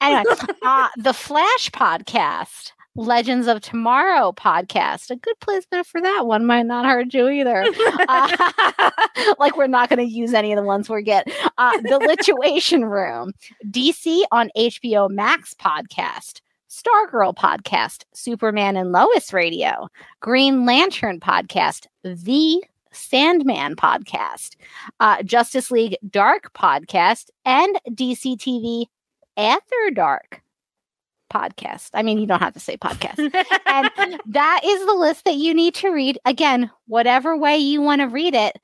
[0.00, 6.46] anyway, uh, the Flash podcast, Legends of Tomorrow podcast, a good placement for that one
[6.46, 7.66] might not hurt you either.
[8.08, 8.90] Uh,
[9.38, 11.26] like we're not going to use any of the ones we get.
[11.56, 13.32] Uh, the Lituation Room,
[13.70, 16.40] DC on HBO Max podcast.
[16.74, 19.88] Stargirl podcast, Superman and Lois radio,
[20.20, 24.56] Green Lantern podcast, The Sandman podcast,
[24.98, 28.86] uh, Justice League Dark podcast, and DC TV
[29.36, 30.42] After Dark
[31.32, 31.90] podcast.
[31.94, 33.18] I mean, you don't have to say podcast.
[33.66, 36.18] and that is the list that you need to read.
[36.24, 38.58] Again, whatever way you want to read it.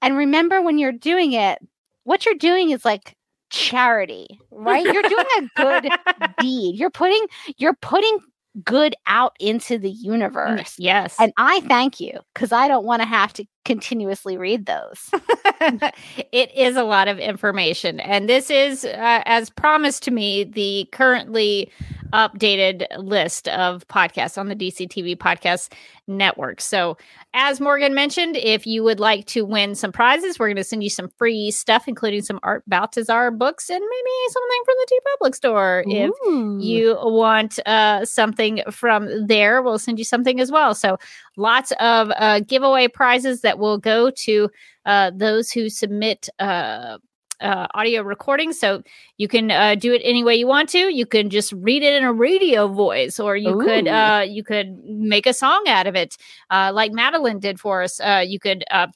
[0.00, 1.60] And remember, when you're doing it,
[2.02, 3.14] what you're doing is like
[3.52, 4.84] charity, right?
[4.84, 5.92] You're doing a good
[6.40, 6.76] deed.
[6.76, 7.24] You're putting
[7.58, 8.18] you're putting
[8.64, 10.74] good out into the universe.
[10.78, 11.16] yes.
[11.18, 15.10] And I thank you because I don't want to have to continuously read those.
[16.32, 18.00] it is a lot of information.
[18.00, 21.70] And this is, uh, as promised to me, the currently
[22.12, 25.72] updated list of podcasts on the DC TV Podcast
[26.06, 26.60] Network.
[26.60, 26.96] So,
[27.34, 30.82] as Morgan mentioned, if you would like to win some prizes, we're going to send
[30.82, 34.98] you some free stuff, including some Art Baltazar books and maybe something from the T
[35.12, 35.84] Public store.
[35.86, 36.10] If
[36.62, 40.74] you want uh, something from there, we'll send you something as well.
[40.74, 40.98] So,
[41.36, 44.50] lots of uh, giveaway prizes that will go to
[44.84, 46.28] uh, those who submit
[47.42, 48.52] uh, audio recording.
[48.52, 48.82] So
[49.18, 50.78] you can uh, do it any way you want to.
[50.78, 54.82] You can just read it in a radio voice, or you could uh, you could
[54.84, 56.16] make a song out of it,
[56.50, 58.00] uh, like Madeline did for us.
[58.00, 58.64] Uh, you could.
[58.70, 58.88] Uh,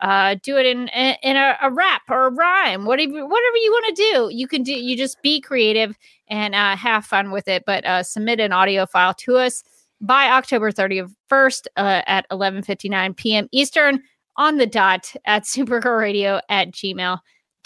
[0.00, 3.96] uh, do it in in a, a rap or a rhyme, whatever whatever you want
[3.96, 4.28] to do.
[4.32, 4.72] You can do.
[4.72, 5.98] You just be creative
[6.28, 7.64] and uh, have fun with it.
[7.66, 9.64] But uh, submit an audio file to us
[10.00, 13.48] by October 31st uh, at 11:59 p.m.
[13.50, 14.02] Eastern
[14.36, 16.72] on the dot at supergirlradio at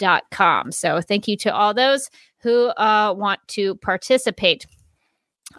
[0.03, 0.71] gmail.com.
[0.71, 2.09] So thank you to all those
[2.41, 4.65] who uh, want to participate.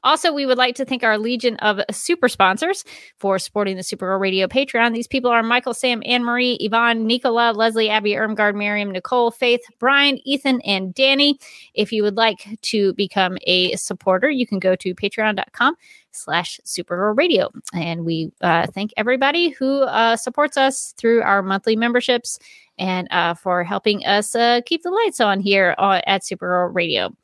[0.02, 2.84] Also, we would like to thank our legion of super sponsors
[3.18, 4.94] for supporting the Supergirl Radio Patreon.
[4.94, 9.62] These people are Michael, Sam, Anne Marie, Yvonne, Nicola, Leslie, Abby, Ermgard, Miriam, Nicole, Faith,
[9.78, 11.38] Brian, Ethan, and Danny.
[11.74, 15.76] If you would like to become a supporter, you can go to patreon.com
[16.12, 17.50] slash Supergirl Radio.
[17.72, 22.38] And we uh, thank everybody who uh, supports us through our monthly memberships
[22.78, 27.14] and uh, for helping us uh, keep the lights on here uh, at Supergirl Radio.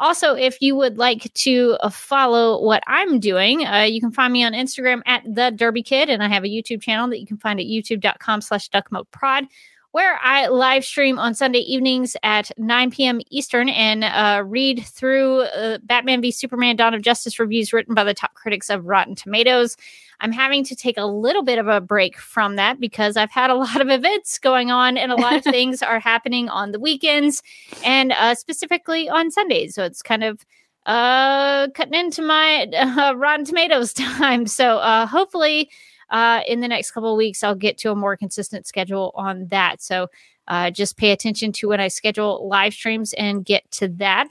[0.00, 4.32] Also, if you would like to uh, follow what I'm doing, uh, you can find
[4.32, 7.26] me on Instagram at the Derby Kid, and I have a YouTube channel that you
[7.26, 9.46] can find at youtube.com slash duckmoprod,
[9.92, 13.20] where I live stream on Sunday evenings at 9 p.m.
[13.30, 18.02] Eastern and uh, read through uh, Batman v Superman Dawn of Justice reviews written by
[18.02, 19.76] the top critics of Rotten Tomatoes.
[20.22, 23.50] I'm having to take a little bit of a break from that because I've had
[23.50, 26.80] a lot of events going on and a lot of things are happening on the
[26.80, 27.42] weekends
[27.84, 29.74] and uh, specifically on Sundays.
[29.74, 30.46] So it's kind of
[30.86, 34.46] uh, cutting into my uh, Rotten Tomatoes time.
[34.46, 35.70] So uh, hopefully,
[36.10, 39.48] uh, in the next couple of weeks, I'll get to a more consistent schedule on
[39.48, 39.82] that.
[39.82, 40.08] So
[40.46, 44.28] uh, just pay attention to when I schedule live streams and get to that.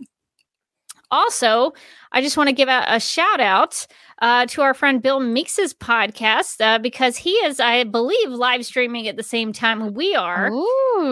[1.11, 1.73] Also,
[2.11, 3.85] I just want to give a, a shout out
[4.21, 9.07] uh, to our friend Bill Meeks's podcast uh, because he is, I believe, live streaming
[9.07, 10.51] at the same time we are.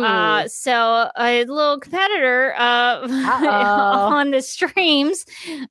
[0.04, 5.26] Uh, so a little competitor uh, on the streams,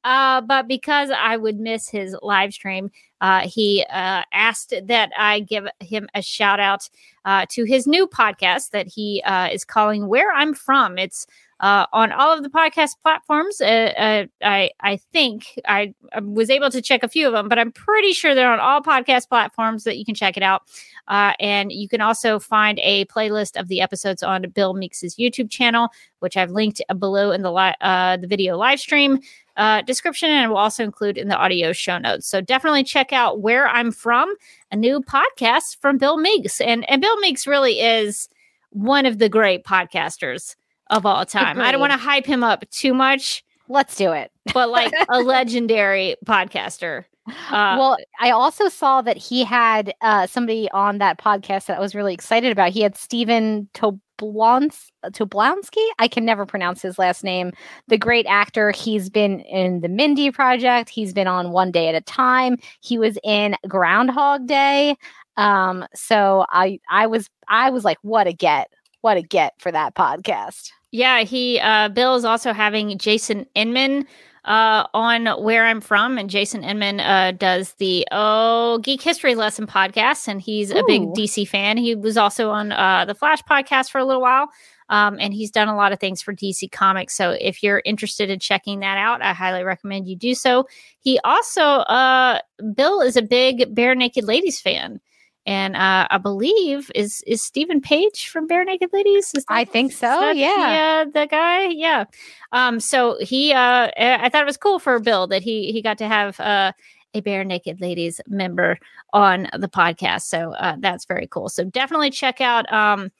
[0.05, 2.91] uh, but because I would miss his live stream,
[3.21, 6.89] uh, he uh, asked that I give him a shout out
[7.25, 11.27] uh, to his new podcast that he uh, is calling "Where I'm From." It's
[11.61, 13.61] uh, on all of the podcast platforms.
[13.61, 17.49] Uh, uh, I I think I, I was able to check a few of them,
[17.49, 20.63] but I'm pretty sure they're on all podcast platforms that you can check it out.
[21.09, 25.51] Uh, and you can also find a playlist of the episodes on Bill Meeks's YouTube
[25.51, 25.89] channel,
[26.21, 29.19] which I've linked below in the li- uh, the video live stream
[29.57, 32.29] uh, description, and will also include in the audio show notes.
[32.29, 34.33] So definitely check out Where I'm From,
[34.71, 38.29] a new podcast from Bill Meeks, and and Bill Meeks really is
[38.71, 40.55] one of the great podcasters
[40.91, 41.61] of all time.
[41.61, 44.31] I don't want to hype him up too much, Let's do it.
[44.55, 47.05] but like a legendary podcaster.
[47.51, 51.81] Uh, well, I also saw that he had uh, somebody on that podcast that I
[51.81, 52.71] was really excited about.
[52.71, 55.87] He had Stephen Toblons- Toblonsky.
[55.99, 57.53] I can never pronounce his last name.
[57.89, 58.71] The great actor.
[58.71, 60.89] He's been in the Mindy Project.
[60.89, 62.57] He's been on One Day at a Time.
[62.81, 64.97] He was in Groundhog Day.
[65.37, 68.71] Um, so I, I was, I was like, what a get,
[69.03, 70.71] what a get for that podcast.
[70.91, 74.07] Yeah, he uh Bill is also having Jason Inman
[74.45, 79.67] uh on where I'm from and Jason Inman uh does the oh Geek History Lesson
[79.67, 81.77] podcast and he's a big DC fan.
[81.77, 84.49] He was also on uh the Flash podcast for a little while.
[84.91, 87.15] Um, and he's done a lot of things for DC Comics.
[87.15, 90.67] So if you're interested in checking that out, I highly recommend you do so.
[91.01, 92.41] He also, uh,
[92.75, 95.01] Bill is a big Barenaked Ladies fan.
[95.49, 99.33] And uh, I believe is is Steven Page from Barenaked Ladies?
[99.35, 101.05] Is I think so, that yeah.
[101.05, 102.05] the, uh, the guy, yeah.
[102.53, 105.97] Um, so he, uh, I thought it was cool for Bill that he he got
[105.99, 106.73] to have uh,
[107.15, 108.79] a Barenaked Ladies member
[109.15, 110.25] on the podcast.
[110.25, 111.49] So uh, that's very cool.
[111.49, 113.11] So definitely check out um,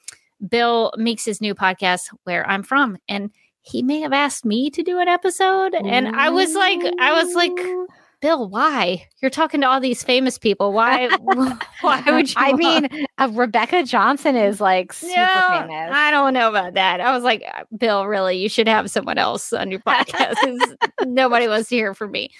[0.47, 3.31] Bill Meeks' new podcast, Where I'm From, and
[3.61, 7.33] he may have asked me to do an episode, and I was like, I was
[7.33, 7.57] like.
[8.21, 9.07] Bill, why?
[9.21, 10.73] You're talking to all these famous people.
[10.73, 11.07] Why?
[11.81, 12.35] why would you?
[12.37, 15.91] I want- mean, uh, Rebecca Johnson is like super no, famous.
[15.93, 16.99] I don't know about that.
[16.99, 20.35] I was like, "Uh, Bill, really, you should have someone else on your podcast.
[21.05, 22.31] Nobody wants to hear from me.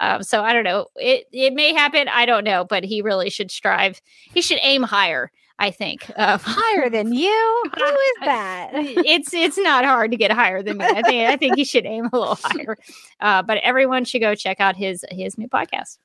[0.00, 0.86] Um, so I don't know.
[0.96, 2.08] It it may happen.
[2.08, 4.00] I don't know, but he really should strive.
[4.32, 5.30] He should aim higher.
[5.58, 6.10] I think.
[6.16, 7.62] Uh, Higher than you?
[7.76, 8.70] Who is that?
[8.74, 10.84] it's it's not hard to get higher than me.
[10.84, 12.76] I think I think he should aim a little higher.
[13.20, 15.98] Uh, but everyone should go check out his his new podcast.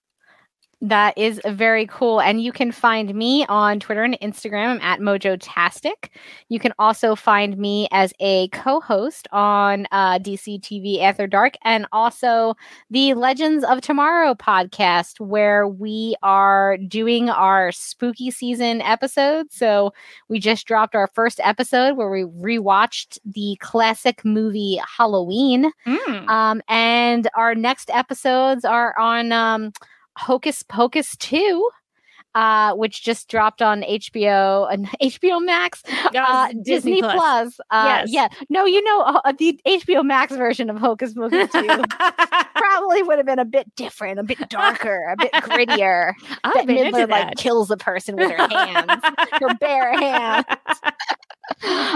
[0.84, 2.20] That is very cool.
[2.20, 6.10] And you can find me on Twitter and Instagram I'm at Mojotastic.
[6.50, 11.54] You can also find me as a co host on uh, DC TV After Dark
[11.64, 12.56] and also
[12.90, 19.56] the Legends of Tomorrow podcast, where we are doing our spooky season episodes.
[19.56, 19.94] So
[20.30, 25.72] we just dropped our first episode where we rewatched the classic movie Halloween.
[26.28, 29.74] Um, and our next episodes are on um,
[30.18, 31.70] Hocus Pocus 2,
[32.36, 35.84] uh, which just dropped on HBO and HBO Max,
[36.16, 37.60] uh, Disney, Plus.
[37.70, 38.10] Uh, Yes.
[38.12, 38.28] Yeah.
[38.50, 41.68] No, you know, uh, the HBO Max version of Hocus Pocus 2
[42.56, 46.14] probably would have been a bit different, a bit darker, a bit grittier.
[46.44, 49.02] I've been into Midler like kills a person with her hands,
[49.34, 50.46] her bare hands.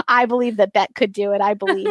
[0.08, 1.40] I believe that Bette could do it.
[1.40, 1.88] I believe.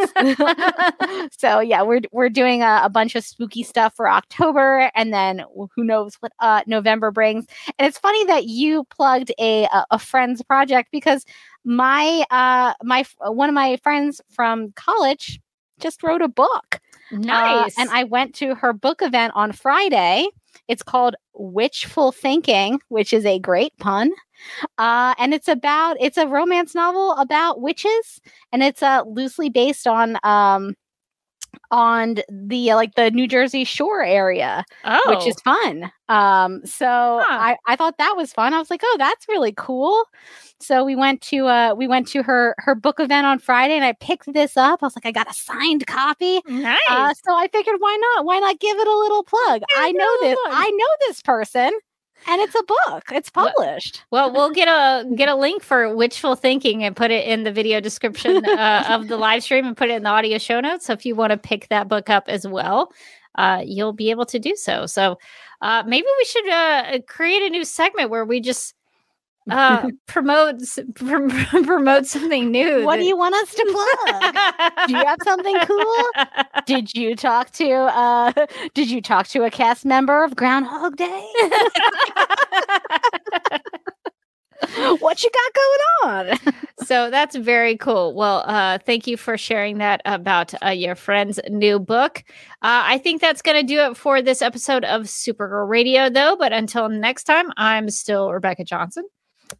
[1.37, 5.43] so yeah, we're we're doing a, a bunch of spooky stuff for October, and then
[5.75, 7.45] who knows what uh, November brings.
[7.79, 11.25] And it's funny that you plugged a a, friend's project because
[11.63, 15.39] my uh my one of my friends from college
[15.79, 16.79] just wrote a book.
[17.11, 17.77] Uh, nice.
[17.77, 20.27] and I went to her book event on Friday.
[20.67, 24.11] It's called Witchful Thinking, which is a great pun.
[24.77, 28.21] Uh, and it's about it's a romance novel about witches,
[28.51, 30.75] and it's uh, loosely based on um
[31.71, 35.91] on the uh, like the New Jersey Shore area oh, which is fun.
[36.07, 38.53] Um, so I, I thought that was fun.
[38.53, 40.03] I was like, oh, that's really cool.
[40.59, 43.83] So we went to uh we went to her her book event on Friday and
[43.83, 44.81] I picked this up.
[44.81, 46.41] I was like, I got a signed copy.
[46.47, 46.79] nice.
[46.89, 48.25] Uh, so I figured why not?
[48.25, 49.61] Why not give it a little plug?
[49.77, 50.37] I know a this.
[50.47, 51.71] I know this person
[52.27, 53.03] and it's a book.
[53.11, 54.03] It's published.
[54.11, 57.51] Well, we'll get a get a link for witchful thinking and put it in the
[57.51, 60.85] video description uh, of the live stream and put it in the audio show notes.
[60.85, 62.91] So if you want to pick that book up as well,
[63.35, 64.85] uh, you'll be able to do so.
[64.85, 65.17] So
[65.61, 68.74] uh, maybe we should uh, create a new segment where we just
[69.49, 71.29] uh, promotes prom-
[71.65, 72.83] promote something new.
[72.83, 74.87] What do you want us to plug?
[74.87, 76.05] do you have something cool?
[76.65, 78.31] Did you talk to uh
[78.73, 81.31] did you talk to a cast member of Groundhog Day?
[84.99, 86.39] what you got going on?
[86.85, 88.15] so that's very cool.
[88.15, 92.23] Well, uh, thank you for sharing that about uh, your friend's new book.
[92.61, 96.35] Uh, I think that's going to do it for this episode of Supergirl Radio, though.
[96.37, 99.05] But until next time, I'm still Rebecca Johnson.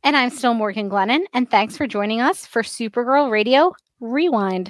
[0.04, 4.70] And I'm still Morgan Glennon, and thanks for joining us for Supergirl Radio Rewind.